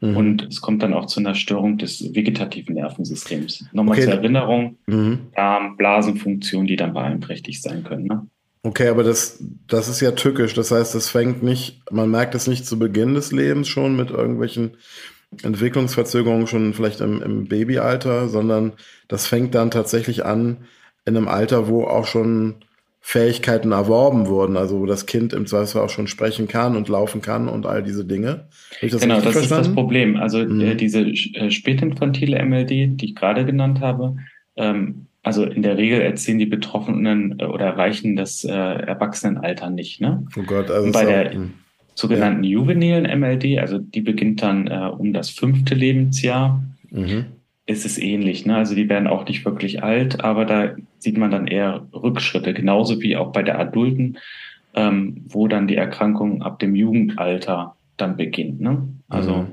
Mhm. 0.00 0.16
Und 0.16 0.42
es 0.48 0.60
kommt 0.60 0.82
dann 0.82 0.94
auch 0.94 1.06
zu 1.06 1.20
einer 1.20 1.34
Störung 1.34 1.78
des 1.78 2.14
vegetativen 2.14 2.74
Nervensystems. 2.74 3.66
Nochmal 3.72 3.96
okay. 3.96 4.06
zur 4.06 4.14
Erinnerung, 4.14 4.76
mhm. 4.86 5.18
Darm, 5.34 5.76
Blasenfunktion, 5.76 6.66
die 6.66 6.76
dann 6.76 6.94
beeinträchtigt 6.94 7.62
sein 7.62 7.84
können. 7.84 8.06
Ne? 8.06 8.26
Okay, 8.62 8.88
aber 8.88 9.02
das, 9.02 9.42
das 9.66 9.88
ist 9.88 10.00
ja 10.00 10.12
tückisch. 10.12 10.54
Das 10.54 10.70
heißt, 10.70 10.94
es 10.94 11.08
fängt 11.08 11.42
nicht, 11.42 11.82
man 11.90 12.10
merkt 12.10 12.34
es 12.34 12.46
nicht 12.46 12.66
zu 12.66 12.78
Beginn 12.78 13.14
des 13.14 13.32
Lebens 13.32 13.68
schon 13.68 13.96
mit 13.96 14.10
irgendwelchen 14.10 14.72
Entwicklungsverzögerungen 15.42 16.46
schon 16.46 16.74
vielleicht 16.74 17.00
im, 17.00 17.22
im 17.22 17.46
Babyalter, 17.46 18.28
sondern 18.28 18.72
das 19.08 19.26
fängt 19.26 19.54
dann 19.54 19.70
tatsächlich 19.70 20.24
an 20.24 20.58
in 21.04 21.16
einem 21.16 21.28
Alter, 21.28 21.68
wo 21.68 21.84
auch 21.84 22.06
schon 22.06 22.56
Fähigkeiten 23.02 23.72
erworben 23.72 24.26
wurden, 24.26 24.56
also 24.56 24.78
wo 24.78 24.86
das 24.86 25.06
Kind 25.06 25.32
im 25.32 25.46
Zweifelsfall 25.46 25.84
auch 25.84 25.90
schon 25.90 26.06
sprechen 26.06 26.48
kann 26.48 26.76
und 26.76 26.88
laufen 26.88 27.22
kann 27.22 27.48
und 27.48 27.66
all 27.66 27.82
diese 27.82 28.04
Dinge. 28.04 28.48
Das 28.82 29.00
genau, 29.00 29.20
das 29.20 29.32
verstanden? 29.32 29.42
ist 29.42 29.68
das 29.68 29.74
Problem. 29.74 30.16
Also 30.16 30.38
mhm. 30.38 30.60
äh, 30.60 30.74
diese 30.74 31.00
äh, 31.00 31.50
spätinfantile 31.50 32.44
MLD, 32.44 32.70
die 33.00 33.04
ich 33.06 33.14
gerade 33.14 33.46
genannt 33.46 33.80
habe, 33.80 34.16
ähm, 34.56 35.06
also 35.22 35.44
in 35.44 35.62
der 35.62 35.76
Regel 35.76 36.00
erzielen 36.00 36.38
die 36.38 36.46
Betroffenen 36.46 37.40
äh, 37.40 37.44
oder 37.46 37.66
erreichen 37.66 38.16
das 38.16 38.44
äh, 38.44 38.52
Erwachsenenalter 38.52 39.70
nicht. 39.70 40.00
Ne? 40.00 40.26
Oh 40.36 40.42
Gott, 40.42 40.70
also 40.70 40.86
und 40.86 40.92
bei 40.92 41.04
der 41.04 41.30
auch, 41.32 41.36
sogenannten 41.94 42.44
ja. 42.44 42.50
juvenilen 42.50 43.04
MLD, 43.18 43.58
also 43.58 43.78
die 43.78 44.02
beginnt 44.02 44.42
dann 44.42 44.66
äh, 44.66 44.90
um 44.96 45.12
das 45.12 45.30
fünfte 45.30 45.74
Lebensjahr. 45.74 46.62
Mhm 46.90 47.26
ist 47.70 47.86
es 47.86 47.98
ähnlich. 47.98 48.46
Ne? 48.46 48.56
Also 48.56 48.74
die 48.74 48.88
werden 48.88 49.06
auch 49.06 49.26
nicht 49.26 49.44
wirklich 49.44 49.82
alt, 49.82 50.24
aber 50.24 50.44
da 50.44 50.74
sieht 51.02 51.18
man 51.18 51.30
dann 51.30 51.46
eher 51.46 51.86
Rückschritte, 51.92 52.54
genauso 52.54 53.00
wie 53.00 53.16
auch 53.16 53.32
bei 53.32 53.42
der 53.42 53.58
Adulten, 53.58 54.18
ähm, 54.74 55.24
wo 55.28 55.48
dann 55.48 55.66
die 55.66 55.76
Erkrankung 55.76 56.42
ab 56.42 56.58
dem 56.58 56.74
Jugendalter 56.74 57.76
dann 57.96 58.16
beginnt. 58.16 58.60
Ne? 58.60 58.88
Also 59.08 59.36
mhm. 59.36 59.46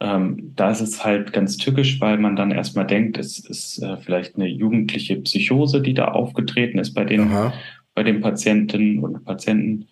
ähm, 0.00 0.52
da 0.56 0.70
ist 0.70 0.80
es 0.80 1.04
halt 1.04 1.32
ganz 1.32 1.56
tückisch, 1.56 2.00
weil 2.00 2.18
man 2.18 2.36
dann 2.36 2.50
erstmal 2.50 2.86
denkt, 2.86 3.18
es 3.18 3.38
ist 3.38 3.82
äh, 3.82 3.96
vielleicht 3.96 4.36
eine 4.36 4.46
jugendliche 4.46 5.16
Psychose, 5.16 5.82
die 5.82 5.94
da 5.94 6.08
aufgetreten 6.08 6.78
ist 6.78 6.94
bei 6.94 7.04
den, 7.04 7.30
bei 7.94 8.02
den 8.02 8.20
Patientinnen 8.20 9.02
und 9.02 9.24
Patienten. 9.24 9.88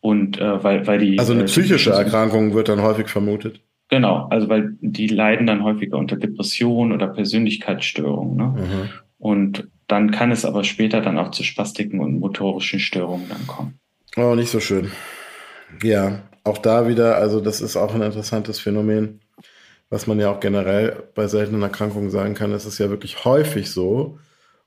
Und 0.00 0.40
äh, 0.40 0.64
weil, 0.64 0.86
weil 0.86 0.98
die. 0.98 1.18
Also 1.18 1.32
eine 1.32 1.42
äh, 1.42 1.46
psychische 1.46 1.90
Erkrankung 1.90 2.54
wird 2.54 2.68
dann 2.68 2.82
häufig 2.82 3.06
vermutet. 3.08 3.60
Genau, 3.88 4.26
also 4.30 4.48
weil 4.48 4.74
die 4.80 5.06
leiden 5.06 5.46
dann 5.46 5.62
häufiger 5.62 5.98
unter 5.98 6.16
Depressionen 6.16 6.92
oder 6.92 7.08
Persönlichkeitsstörungen. 7.08 8.36
Ne? 8.36 8.44
Mhm. 8.44 8.88
Und 9.18 9.68
dann 9.92 10.10
kann 10.10 10.32
es 10.32 10.44
aber 10.44 10.64
später 10.64 11.00
dann 11.00 11.18
auch 11.18 11.30
zu 11.30 11.44
Spastiken 11.44 12.00
und 12.00 12.18
motorischen 12.18 12.80
Störungen 12.80 13.28
dann 13.28 13.46
kommen. 13.46 13.78
Oh, 14.16 14.34
nicht 14.34 14.50
so 14.50 14.58
schön. 14.58 14.90
Ja, 15.82 16.22
auch 16.44 16.58
da 16.58 16.88
wieder, 16.88 17.16
also 17.16 17.40
das 17.40 17.60
ist 17.60 17.76
auch 17.76 17.94
ein 17.94 18.02
interessantes 18.02 18.58
Phänomen, 18.58 19.20
was 19.90 20.06
man 20.06 20.18
ja 20.18 20.30
auch 20.30 20.40
generell 20.40 21.04
bei 21.14 21.26
seltenen 21.28 21.62
Erkrankungen 21.62 22.10
sagen 22.10 22.34
kann. 22.34 22.52
Es 22.52 22.64
ist 22.64 22.78
ja 22.78 22.90
wirklich 22.90 23.24
häufig 23.24 23.70
so 23.70 24.18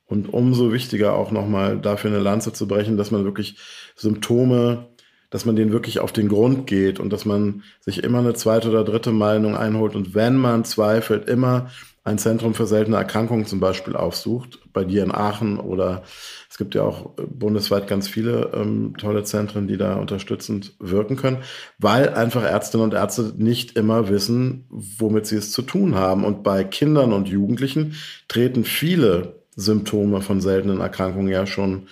und 0.05 0.31
umso 0.31 0.71
wichtiger 0.71 1.13
auch 1.13 1.31
nochmal 1.31 1.79
dafür 1.79 2.11
eine 2.11 2.19
Lanze 2.19 2.53
zu 2.53 2.67
brechen, 2.67 2.95
dass 2.95 3.11
man 3.11 3.23
wirklich 3.23 3.57
Symptome 3.95 4.89
dass 5.31 5.43
man 5.43 5.57
denen 5.57 5.73
wirklich 5.73 5.99
auf 5.99 6.13
den 6.13 6.29
Grund 6.29 6.65
geht 6.65 6.99
und 6.99 7.11
dass 7.11 7.25
man 7.25 7.63
sich 7.81 8.03
immer 8.03 8.19
eine 8.19 8.35
zweite 8.35 8.69
oder 8.69 8.85
dritte 8.85 9.11
Meinung 9.11 9.57
einholt 9.57 9.93
und 9.93 10.15
wenn 10.15 10.37
man 10.37 10.63
zweifelt, 10.63 11.27
immer 11.27 11.69
ein 12.05 12.19
Zentrum 12.19 12.53
für 12.53 12.67
seltene 12.67 12.97
Erkrankungen 12.97 13.47
zum 13.47 13.59
Beispiel 13.59 13.95
aufsucht, 13.95 14.59
bei 14.71 14.83
dir 14.83 15.03
in 15.03 15.11
Aachen 15.11 15.59
oder 15.59 16.03
es 16.49 16.57
gibt 16.57 16.75
ja 16.75 16.83
auch 16.83 17.09
bundesweit 17.17 17.87
ganz 17.87 18.07
viele 18.07 18.51
ähm, 18.53 18.93
tolle 18.97 19.23
Zentren, 19.23 19.67
die 19.67 19.75
da 19.75 19.95
unterstützend 19.95 20.75
wirken 20.79 21.17
können, 21.17 21.39
weil 21.79 22.09
einfach 22.09 22.43
Ärztinnen 22.43 22.85
und 22.85 22.93
Ärzte 22.93 23.33
nicht 23.35 23.75
immer 23.75 24.07
wissen, 24.07 24.65
womit 24.69 25.25
sie 25.25 25.35
es 25.35 25.51
zu 25.51 25.63
tun 25.63 25.95
haben. 25.95 26.23
Und 26.23 26.43
bei 26.43 26.63
Kindern 26.63 27.11
und 27.11 27.27
Jugendlichen 27.27 27.95
treten 28.27 28.65
viele 28.65 29.41
Symptome 29.55 30.21
von 30.21 30.41
seltenen 30.41 30.81
Erkrankungen 30.81 31.29
ja 31.29 31.47
schon 31.47 31.87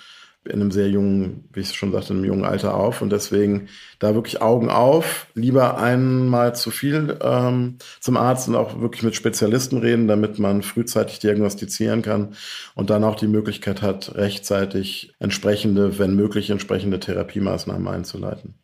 in 0.46 0.54
einem 0.54 0.72
sehr 0.72 0.90
jungen, 0.90 1.48
wie 1.54 1.62
ich 1.62 1.74
schon 1.74 1.92
sagte, 1.92 2.14
in 2.14 2.20
einem 2.20 2.26
jungen 2.26 2.46
Alter 2.46 2.76
auf. 2.76 3.02
Und 3.02 3.12
deswegen 3.12 3.68
da 4.00 4.14
wirklich 4.14 4.42
Augen 4.42 4.70
auf, 4.70 5.28
lieber 5.34 5.78
einmal 5.78 6.56
zu 6.56 6.72
viel 6.72 7.18
ähm, 7.22 7.78
zum 8.00 8.18
Arzt 8.18 8.48
und 8.48 8.56
auch 8.56 8.80
wirklich 8.82 9.04
mit 9.04 9.16
Spezialisten 9.16 9.78
reden, 9.78 10.08
damit 10.08 10.40
man 10.40 10.62
frühzeitig 10.62 11.20
diagnostizieren 11.20 12.02
kann 12.02 12.36
und 12.76 12.90
dann 12.90 13.04
auch 13.04 13.16
die 13.16 13.28
Möglichkeit 13.28 13.82
hat, 13.82 14.16
rechtzeitig 14.16 15.14
entsprechende, 15.20 16.00
wenn 16.00 16.16
möglich, 16.16 16.50
entsprechende 16.50 17.00
Therapiemaßnahmen 17.00 17.88
einzuleiten. 17.88 18.56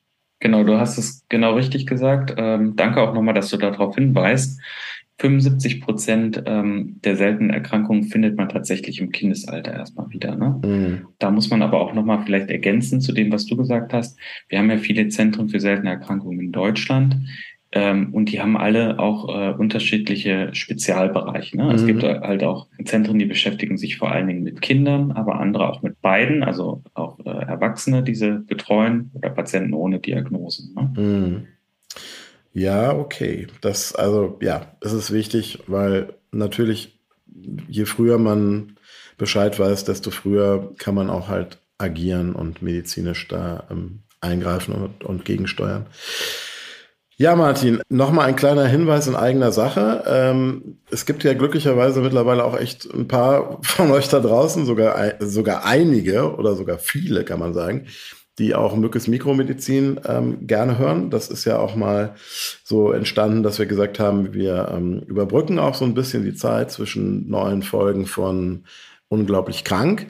Genau, 0.41 0.63
du 0.63 0.79
hast 0.79 0.97
es 0.97 1.25
genau 1.27 1.55
richtig 1.55 1.85
gesagt. 1.85 2.33
Ähm, 2.37 2.75
danke 2.77 3.01
auch 3.01 3.13
nochmal, 3.13 3.33
dass 3.33 3.49
du 3.49 3.57
darauf 3.57 3.95
hinweist. 3.95 4.61
75 5.19 5.81
Prozent 5.81 6.43
ähm, 6.45 6.99
der 7.03 7.17
seltenen 7.17 7.51
Erkrankungen 7.51 8.03
findet 8.03 8.37
man 8.37 8.47
tatsächlich 8.47 9.01
im 9.01 9.11
Kindesalter 9.11 9.73
erstmal 9.73 10.09
wieder. 10.11 10.35
Ne? 10.35 10.61
Mhm. 10.65 11.07
Da 11.19 11.29
muss 11.29 11.49
man 11.49 11.61
aber 11.61 11.81
auch 11.81 11.93
nochmal 11.93 12.23
vielleicht 12.25 12.49
ergänzen 12.49 13.01
zu 13.01 13.11
dem, 13.11 13.31
was 13.31 13.45
du 13.45 13.57
gesagt 13.57 13.93
hast. 13.93 14.17
Wir 14.47 14.59
haben 14.59 14.69
ja 14.69 14.77
viele 14.77 15.09
Zentren 15.09 15.49
für 15.49 15.59
seltene 15.59 15.89
Erkrankungen 15.89 16.39
in 16.39 16.51
Deutschland. 16.53 17.17
Ähm, 17.71 18.13
und 18.13 18.31
die 18.31 18.41
haben 18.41 18.57
alle 18.57 18.97
auch 18.97 19.29
äh, 19.29 19.53
unterschiedliche 19.53 20.49
Spezialbereiche. 20.53 21.57
Ne? 21.57 21.65
Mhm. 21.65 21.71
Es 21.71 21.85
gibt 21.85 22.01
halt 22.01 22.43
auch 22.43 22.67
Zentren, 22.85 23.19
die 23.19 23.25
beschäftigen 23.25 23.77
sich 23.77 23.97
vor 23.97 24.11
allen 24.11 24.27
Dingen 24.27 24.41
mit 24.43 24.61
Kindern, 24.61 25.11
aber 25.11 25.39
andere 25.39 25.69
auch 25.69 25.83
mit 25.83 26.01
beiden, 26.01 26.43
also 26.43 26.81
auch 26.93 27.19
äh, 27.19 27.29
Erwachsene, 27.29 28.03
diese 28.03 28.39
betreuen 28.39 29.11
oder 29.13 29.29
Patienten 29.29 29.73
ohne 29.73 29.99
Diagnose. 29.99 30.73
Ne? 30.73 30.93
Mhm. 30.97 31.47
Ja, 32.53 32.93
okay. 32.95 33.47
Das, 33.61 33.95
also, 33.95 34.37
ja, 34.41 34.75
es 34.81 34.93
ist 34.93 35.11
wichtig, 35.11 35.59
weil 35.67 36.13
natürlich, 36.31 36.99
je 37.67 37.85
früher 37.85 38.17
man 38.17 38.77
Bescheid 39.17 39.57
weiß, 39.59 39.83
desto 39.83 40.11
früher 40.11 40.73
kann 40.77 40.95
man 40.95 41.09
auch 41.09 41.27
halt 41.27 41.59
agieren 41.77 42.33
und 42.33 42.61
medizinisch 42.61 43.27
da 43.27 43.67
ähm, 43.69 44.03
eingreifen 44.21 44.73
und, 44.73 45.03
und 45.03 45.25
gegensteuern. 45.25 45.87
Ja, 47.17 47.35
Martin, 47.35 47.81
nochmal 47.89 48.27
ein 48.27 48.37
kleiner 48.37 48.65
Hinweis 48.65 49.07
in 49.07 49.15
eigener 49.15 49.51
Sache. 49.51 50.05
Ähm, 50.07 50.77
es 50.89 51.05
gibt 51.05 51.25
ja 51.25 51.33
glücklicherweise 51.33 51.99
mittlerweile 51.99 52.45
auch 52.45 52.57
echt 52.57 52.85
ein 52.93 53.09
paar 53.09 53.59
von 53.61 53.91
euch 53.91 54.07
da 54.07 54.21
draußen, 54.21 54.65
sogar, 54.65 55.15
sogar 55.19 55.65
einige 55.65 56.33
oder 56.37 56.55
sogar 56.55 56.79
viele, 56.79 57.25
kann 57.25 57.39
man 57.39 57.53
sagen, 57.53 57.87
die 58.39 58.55
auch 58.55 58.75
Mückes 58.75 59.07
Mikromedizin 59.07 59.99
ähm, 60.07 60.47
gerne 60.47 60.77
hören. 60.77 61.09
Das 61.09 61.27
ist 61.27 61.45
ja 61.45 61.59
auch 61.59 61.75
mal 61.75 62.15
so 62.63 62.91
entstanden, 62.91 63.43
dass 63.43 63.59
wir 63.59 63.65
gesagt 63.65 63.99
haben, 63.99 64.33
wir 64.33 64.69
ähm, 64.73 65.01
überbrücken 65.05 65.59
auch 65.59 65.75
so 65.75 65.85
ein 65.85 65.93
bisschen 65.93 66.23
die 66.23 66.33
Zeit 66.33 66.71
zwischen 66.71 67.29
neuen 67.29 67.61
Folgen 67.61 68.05
von 68.05 68.63
Unglaublich 69.09 69.63
krank. 69.63 70.07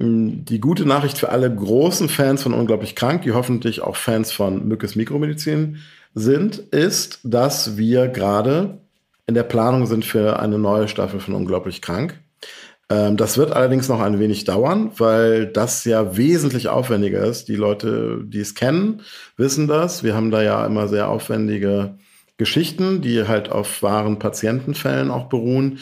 Die 0.00 0.60
gute 0.60 0.84
Nachricht 0.84 1.16
für 1.16 1.28
alle 1.28 1.54
großen 1.54 2.08
Fans 2.08 2.42
von 2.42 2.54
Unglaublich 2.54 2.96
krank, 2.96 3.22
die 3.22 3.32
hoffentlich 3.32 3.82
auch 3.82 3.94
Fans 3.94 4.32
von 4.32 4.66
Mückes 4.66 4.96
Mikromedizin 4.96 5.78
sind, 6.14 6.58
ist, 6.58 7.20
dass 7.22 7.76
wir 7.76 8.08
gerade 8.08 8.78
in 9.26 9.34
der 9.34 9.44
Planung 9.44 9.86
sind 9.86 10.04
für 10.04 10.40
eine 10.40 10.58
neue 10.58 10.88
Staffel 10.88 11.20
von 11.20 11.34
Unglaublich 11.34 11.80
Krank. 11.80 12.21
Ähm, 12.92 13.16
das 13.16 13.38
wird 13.38 13.52
allerdings 13.52 13.88
noch 13.88 14.00
ein 14.00 14.18
wenig 14.18 14.44
dauern, 14.44 14.90
weil 14.98 15.46
das 15.46 15.84
ja 15.84 16.16
wesentlich 16.16 16.68
aufwendiger 16.68 17.24
ist. 17.24 17.48
Die 17.48 17.56
Leute, 17.56 18.20
die 18.24 18.40
es 18.40 18.54
kennen, 18.54 19.00
wissen 19.36 19.66
das. 19.66 20.04
Wir 20.04 20.14
haben 20.14 20.30
da 20.30 20.42
ja 20.42 20.66
immer 20.66 20.88
sehr 20.88 21.08
aufwendige 21.08 21.96
Geschichten, 22.36 23.00
die 23.00 23.26
halt 23.26 23.50
auf 23.50 23.82
wahren 23.82 24.18
Patientenfällen 24.18 25.10
auch 25.10 25.28
beruhen. 25.30 25.78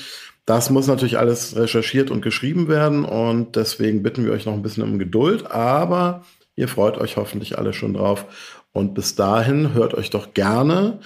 Das 0.46 0.70
muss 0.70 0.86
natürlich 0.86 1.18
alles 1.18 1.56
recherchiert 1.56 2.10
und 2.10 2.22
geschrieben 2.22 2.68
werden 2.68 3.04
und 3.04 3.56
deswegen 3.56 4.02
bitten 4.02 4.24
wir 4.24 4.32
euch 4.32 4.46
noch 4.46 4.54
ein 4.54 4.62
bisschen 4.62 4.82
um 4.82 4.98
Geduld, 4.98 5.50
aber 5.50 6.22
ihr 6.56 6.66
freut 6.68 6.98
euch 6.98 7.16
hoffentlich 7.16 7.58
alle 7.58 7.72
schon 7.72 7.94
drauf 7.94 8.26
und 8.72 8.94
bis 8.94 9.14
dahin 9.14 9.74
hört 9.74 9.94
euch 9.94 10.10
doch 10.10 10.34
gerne 10.34 11.00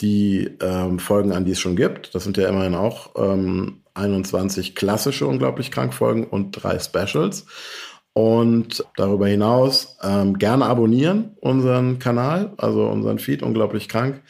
die 0.00 0.50
ähm, 0.60 0.98
Folgen 0.98 1.32
an, 1.32 1.44
die 1.44 1.52
es 1.52 1.60
schon 1.60 1.76
gibt. 1.76 2.14
Das 2.14 2.24
sind 2.24 2.36
ja 2.36 2.48
immerhin 2.48 2.74
auch 2.74 3.10
ähm, 3.16 3.82
21 3.98 4.74
klassische 4.74 5.26
Unglaublich 5.26 5.70
Krank-Folgen 5.70 6.24
und 6.24 6.52
drei 6.52 6.78
Specials. 6.78 7.46
Und 8.12 8.84
darüber 8.96 9.28
hinaus 9.28 9.96
ähm, 10.02 10.38
gerne 10.38 10.66
abonnieren 10.66 11.36
unseren 11.40 11.98
Kanal, 11.98 12.52
also 12.56 12.86
unseren 12.88 13.18
Feed 13.18 13.42
Unglaublich 13.42 13.88
Krank 13.88 14.22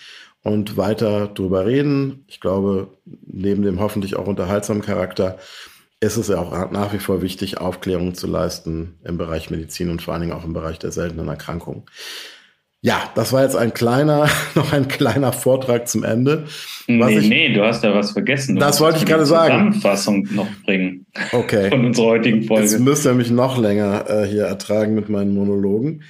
und 0.42 0.76
weiter 0.76 1.28
drüber 1.28 1.64
reden. 1.64 2.24
Ich 2.26 2.40
glaube, 2.40 2.88
neben 3.04 3.62
dem 3.62 3.80
hoffentlich 3.80 4.16
auch 4.16 4.26
unterhaltsamen 4.26 4.82
Charakter 4.82 5.38
ist 6.00 6.16
es 6.16 6.28
ja 6.28 6.38
auch 6.38 6.70
nach 6.70 6.92
wie 6.92 6.98
vor 6.98 7.22
wichtig, 7.22 7.58
Aufklärung 7.58 8.14
zu 8.14 8.26
leisten 8.26 8.98
im 9.04 9.18
Bereich 9.18 9.50
Medizin 9.50 9.90
und 9.90 10.02
vor 10.02 10.14
allen 10.14 10.22
Dingen 10.22 10.32
auch 10.32 10.44
im 10.44 10.52
Bereich 10.52 10.78
der 10.78 10.92
seltenen 10.92 11.28
Erkrankungen. 11.28 11.84
Ja, 12.80 13.10
das 13.16 13.32
war 13.32 13.42
jetzt 13.42 13.56
ein 13.56 13.74
kleiner, 13.74 14.28
noch 14.54 14.72
ein 14.72 14.86
kleiner 14.86 15.32
Vortrag 15.32 15.88
zum 15.88 16.04
Ende. 16.04 16.44
Nee, 16.86 17.18
ich, 17.18 17.28
nee, 17.28 17.52
du 17.52 17.64
hast 17.64 17.82
ja 17.82 17.94
was 17.94 18.12
vergessen. 18.12 18.54
Du 18.54 18.60
das 18.60 18.80
wollte 18.80 18.98
ich 18.98 19.06
gerade 19.06 19.26
sagen. 19.26 19.72
Zusammenfassung 19.72 20.28
noch 20.30 20.48
bringen. 20.64 21.06
Okay. 21.32 21.70
Von 21.70 21.86
unserer 21.86 22.06
heutigen 22.06 22.44
Folge. 22.44 22.62
Jetzt 22.62 22.78
müsst 22.78 23.04
ihr 23.04 23.14
mich 23.14 23.30
noch 23.30 23.58
länger 23.58 24.08
äh, 24.08 24.26
hier 24.26 24.44
ertragen 24.44 24.94
mit 24.94 25.08
meinen 25.08 25.34
Monologen. 25.34 26.02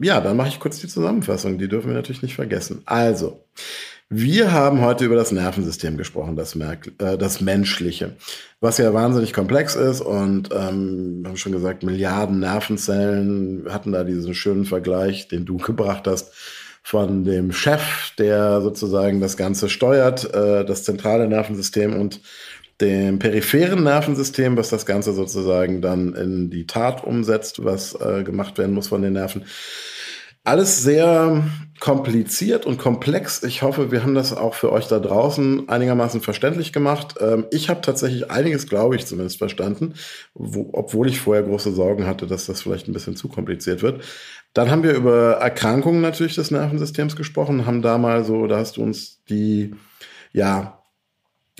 Ja, 0.00 0.20
dann 0.20 0.36
mache 0.36 0.48
ich 0.48 0.60
kurz 0.60 0.78
die 0.80 0.88
Zusammenfassung. 0.88 1.58
Die 1.58 1.68
dürfen 1.68 1.88
wir 1.88 1.94
natürlich 1.94 2.22
nicht 2.22 2.34
vergessen. 2.34 2.82
Also, 2.84 3.44
wir 4.12 4.50
haben 4.50 4.80
heute 4.80 5.04
über 5.04 5.14
das 5.14 5.30
Nervensystem 5.30 5.96
gesprochen, 5.96 6.34
das, 6.34 6.56
Merk 6.56 6.90
äh, 6.98 7.16
das 7.16 7.40
menschliche, 7.40 8.16
was 8.60 8.76
ja 8.78 8.92
wahnsinnig 8.92 9.32
komplex 9.32 9.76
ist 9.76 10.00
und 10.00 10.50
ähm, 10.52 11.22
haben 11.24 11.36
schon 11.36 11.52
gesagt, 11.52 11.84
Milliarden 11.84 12.40
Nervenzellen 12.40 13.66
hatten 13.70 13.92
da 13.92 14.02
diesen 14.02 14.34
schönen 14.34 14.64
Vergleich, 14.64 15.28
den 15.28 15.46
du 15.46 15.56
gebracht 15.58 16.08
hast, 16.08 16.32
von 16.82 17.22
dem 17.22 17.52
Chef, 17.52 18.12
der 18.18 18.60
sozusagen 18.62 19.20
das 19.20 19.36
Ganze 19.36 19.68
steuert, 19.68 20.34
äh, 20.34 20.64
das 20.64 20.82
zentrale 20.82 21.28
Nervensystem 21.28 21.94
und 21.94 22.20
dem 22.80 23.20
peripheren 23.20 23.84
Nervensystem, 23.84 24.56
was 24.56 24.70
das 24.70 24.86
Ganze 24.86 25.12
sozusagen 25.12 25.82
dann 25.82 26.14
in 26.14 26.50
die 26.50 26.66
Tat 26.66 27.04
umsetzt, 27.04 27.62
was 27.64 27.94
äh, 27.94 28.24
gemacht 28.24 28.58
werden 28.58 28.74
muss 28.74 28.88
von 28.88 29.02
den 29.02 29.12
Nerven. 29.12 29.44
Alles 30.42 30.82
sehr 30.82 31.44
kompliziert 31.80 32.66
und 32.66 32.78
komplex. 32.78 33.42
Ich 33.42 33.62
hoffe, 33.62 33.90
wir 33.90 34.02
haben 34.02 34.14
das 34.14 34.34
auch 34.34 34.54
für 34.54 34.70
euch 34.70 34.86
da 34.86 34.98
draußen 34.98 35.68
einigermaßen 35.68 36.20
verständlich 36.20 36.72
gemacht. 36.72 37.14
Ähm, 37.20 37.46
ich 37.50 37.68
habe 37.68 37.80
tatsächlich 37.80 38.30
einiges, 38.30 38.66
glaube 38.66 38.96
ich, 38.96 39.06
zumindest 39.06 39.38
verstanden, 39.38 39.94
wo, 40.34 40.70
obwohl 40.72 41.08
ich 41.08 41.20
vorher 41.20 41.42
große 41.42 41.72
Sorgen 41.72 42.06
hatte, 42.06 42.26
dass 42.26 42.46
das 42.46 42.62
vielleicht 42.62 42.86
ein 42.86 42.92
bisschen 42.92 43.16
zu 43.16 43.28
kompliziert 43.28 43.82
wird. 43.82 44.04
Dann 44.52 44.70
haben 44.70 44.82
wir 44.82 44.94
über 44.94 45.32
Erkrankungen 45.34 46.00
natürlich 46.00 46.34
des 46.34 46.50
Nervensystems 46.50 47.16
gesprochen, 47.16 47.66
haben 47.66 47.82
da 47.82 47.98
mal 47.98 48.24
so, 48.24 48.46
da 48.46 48.58
hast 48.58 48.76
du 48.76 48.82
uns 48.82 49.22
die, 49.28 49.74
ja, 50.32 50.82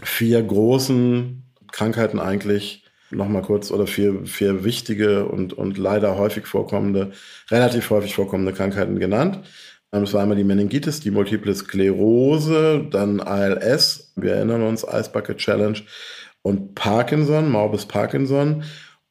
vier 0.02 0.42
großen 0.42 1.44
Krankheiten 1.72 2.18
eigentlich 2.18 2.89
nochmal 3.10 3.42
kurz 3.42 3.70
oder 3.70 3.86
vier, 3.86 4.24
vier 4.24 4.64
wichtige 4.64 5.26
und, 5.26 5.52
und 5.52 5.78
leider 5.78 6.16
häufig 6.16 6.46
vorkommende, 6.46 7.12
relativ 7.50 7.90
häufig 7.90 8.14
vorkommende 8.14 8.52
Krankheiten 8.52 8.98
genannt. 8.98 9.40
Das 9.92 10.14
war 10.14 10.22
einmal 10.22 10.36
die 10.36 10.44
Meningitis, 10.44 11.00
die 11.00 11.10
Multiple 11.10 11.52
Sklerose, 11.52 12.86
dann 12.90 13.18
ALS, 13.20 14.12
wir 14.14 14.34
erinnern 14.34 14.62
uns, 14.62 14.84
Ice 14.84 15.10
Bucket 15.10 15.38
Challenge 15.38 15.80
und 16.42 16.76
Parkinson, 16.76 17.50
Morbus 17.50 17.86
Parkinson. 17.86 18.62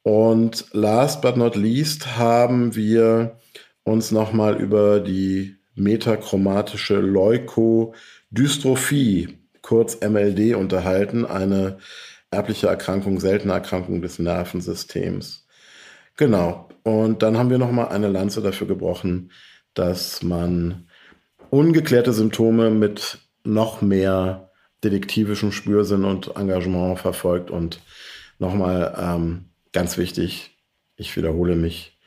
Und 0.02 0.64
last 0.72 1.20
but 1.20 1.36
not 1.36 1.54
least 1.54 2.16
haben 2.16 2.74
wir 2.74 3.36
uns 3.82 4.10
nochmal 4.10 4.58
über 4.58 5.00
die 5.00 5.56
metachromatische 5.74 6.96
Leukodystrophie, 6.96 9.36
kurz 9.60 10.00
MLD, 10.00 10.54
unterhalten, 10.54 11.26
eine 11.26 11.76
erbliche 12.30 12.68
Erkrankung, 12.68 13.20
seltene 13.20 13.52
Erkrankung 13.52 14.02
des 14.02 14.18
Nervensystems. 14.18 15.46
Genau. 16.16 16.68
Und 16.82 17.22
dann 17.22 17.36
haben 17.36 17.50
wir 17.50 17.58
nochmal 17.58 17.88
eine 17.88 18.08
Lanze 18.08 18.40
dafür 18.40 18.66
gebrochen, 18.66 19.32
dass 19.74 20.22
man 20.22 20.88
ungeklärte 21.50 22.12
Symptome 22.12 22.70
mit 22.70 23.18
noch 23.44 23.82
mehr 23.82 24.50
detektivischem 24.82 25.52
Spürsinn 25.52 26.04
und 26.04 26.36
Engagement 26.36 26.98
verfolgt. 26.98 27.50
Und 27.50 27.80
nochmal 28.38 28.96
ähm, 28.98 29.46
ganz 29.72 29.98
wichtig, 29.98 30.56
ich 30.96 31.16
wiederhole 31.16 31.56
mich, 31.56 31.98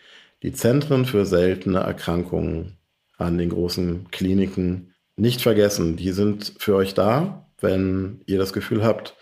die 0.42 0.54
Zentren 0.54 1.06
für 1.06 1.26
seltene 1.26 1.80
Erkrankungen 1.80 2.78
an 3.18 3.38
den 3.38 3.50
großen 3.50 4.10
Kliniken 4.12 4.94
nicht 5.16 5.42
vergessen. 5.42 5.96
Die 5.96 6.12
sind 6.12 6.54
für 6.58 6.76
euch 6.76 6.94
da, 6.94 7.50
wenn 7.60 8.22
ihr 8.26 8.40
das 8.40 8.54
Gefühl 8.54 8.84
habt, 8.84 9.16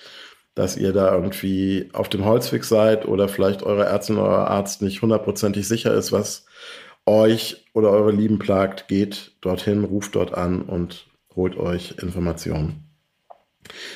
dass 0.55 0.77
ihr 0.77 0.93
da 0.93 1.13
irgendwie 1.13 1.89
auf 1.93 2.09
dem 2.09 2.25
Holzweg 2.25 2.63
seid 2.63 3.07
oder 3.07 3.27
vielleicht 3.29 3.63
eure 3.63 3.85
Ärztin 3.85 4.17
oder 4.17 4.29
euer 4.29 4.47
Arzt 4.47 4.81
nicht 4.81 5.01
hundertprozentig 5.01 5.67
sicher 5.67 5.93
ist, 5.93 6.11
was 6.11 6.45
euch 7.05 7.65
oder 7.73 7.89
eure 7.89 8.11
Lieben 8.11 8.39
plagt, 8.39 8.87
geht 8.87 9.33
dorthin, 9.41 9.83
ruft 9.83 10.15
dort 10.15 10.33
an 10.33 10.61
und 10.61 11.07
holt 11.35 11.57
euch 11.57 11.95
Informationen. 12.01 12.83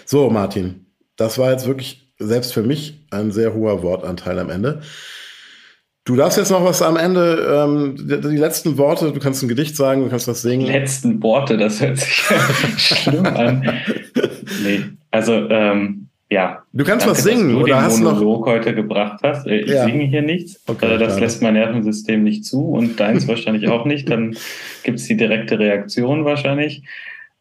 So, 0.06 0.30
Martin, 0.30 0.86
das 1.18 1.38
war 1.38 1.52
jetzt 1.52 1.68
wirklich 1.68 2.14
selbst 2.18 2.54
für 2.54 2.64
mich 2.64 3.06
ein 3.12 3.32
sehr 3.32 3.54
hoher 3.54 3.84
Wortanteil 3.84 4.40
am 4.40 4.50
Ende. 4.50 4.82
Du 6.06 6.16
darfst 6.16 6.38
jetzt 6.38 6.52
noch 6.52 6.64
was 6.64 6.84
am 6.84 6.98
Ende, 6.98 7.66
ähm, 7.66 7.96
die, 7.98 8.22
die, 8.22 8.38
letzten 8.38 8.78
Worte, 8.78 9.12
du 9.12 9.20
kannst 9.20 9.42
ein 9.42 9.50
Gedicht 9.50 9.76
sagen, 9.76 10.04
du 10.04 10.10
kannst 10.10 10.28
was 10.28 10.44
singen. 10.44 10.68
Letzten 10.68 11.22
Worte, 11.24 11.58
das 11.58 11.82
hört 11.82 11.98
sich 11.98 12.14
schlimm 12.78 13.26
an. 13.26 13.68
Nee, 14.64 14.84
also 15.10 15.34
ähm, 15.50 16.05
ja. 16.30 16.64
Du 16.74 16.84
kannst 16.84 17.06
danke, 17.06 17.18
was 17.18 17.24
singen 17.24 17.50
dass 17.50 17.52
du 17.52 17.64
oder 17.64 17.76
den 17.76 17.82
hast 17.84 18.00
Monolog 18.00 18.40
noch 18.40 18.54
heute 18.54 18.74
gebracht 18.74 19.20
hast. 19.24 19.46
Äh, 19.46 19.60
ich 19.60 19.72
ja. 19.72 19.86
singe 19.86 20.06
hier 20.06 20.22
nichts. 20.22 20.62
Okay, 20.68 20.98
das 20.98 21.20
lässt 21.20 21.42
mein 21.42 21.54
Nervensystem 21.54 22.24
nicht 22.24 22.46
zu 22.46 22.70
und 22.70 23.00
deins 23.00 23.28
wahrscheinlich 23.28 23.68
auch 23.68 23.86
nicht. 23.86 24.10
Dann 24.10 24.36
gibt 24.84 25.00
es 25.00 25.06
die 25.06 25.18
direkte 25.18 25.60
Reaktion 25.60 26.26
wahrscheinlich. 26.26 26.84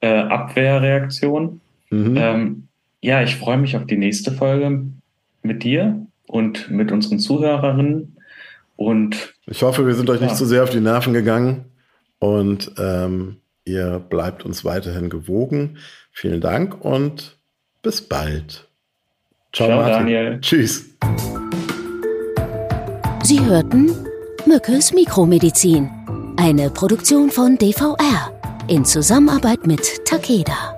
Äh, 0.00 0.08
Abwehrreaktion. 0.08 1.60
Mhm. 1.90 2.16
Ähm, 2.16 2.68
ja, 3.00 3.22
ich 3.22 3.36
freue 3.36 3.56
mich 3.56 3.76
auf 3.76 3.86
die 3.86 3.96
nächste 3.96 4.32
Folge 4.32 4.82
mit 5.42 5.62
dir 5.62 6.06
und 6.26 6.70
mit 6.70 6.92
unseren 6.92 7.18
Zuhörerinnen. 7.18 8.16
Und 8.76 9.34
ich 9.46 9.62
hoffe, 9.62 9.86
wir 9.86 9.94
sind 9.94 10.10
euch 10.10 10.20
ja. 10.20 10.26
nicht 10.26 10.36
zu 10.36 10.44
sehr 10.44 10.62
auf 10.62 10.70
die 10.70 10.80
Nerven 10.80 11.14
gegangen. 11.14 11.66
Und 12.18 12.72
ähm, 12.78 13.36
ihr 13.64 13.98
bleibt 13.98 14.44
uns 14.44 14.64
weiterhin 14.64 15.08
gewogen. 15.08 15.78
Vielen 16.12 16.40
Dank 16.40 16.84
und 16.84 17.38
bis 17.82 18.02
bald. 18.02 18.68
Ciao, 19.54 19.68
Ciao 19.68 19.88
Daniel. 19.88 20.40
Tschüss. 20.40 20.84
Sie 23.22 23.40
hörten 23.40 23.92
Mückes 24.46 24.92
Mikromedizin, 24.92 25.88
eine 26.36 26.70
Produktion 26.70 27.30
von 27.30 27.56
DVR 27.56 28.32
in 28.66 28.84
Zusammenarbeit 28.84 29.64
mit 29.64 30.04
Takeda. 30.04 30.73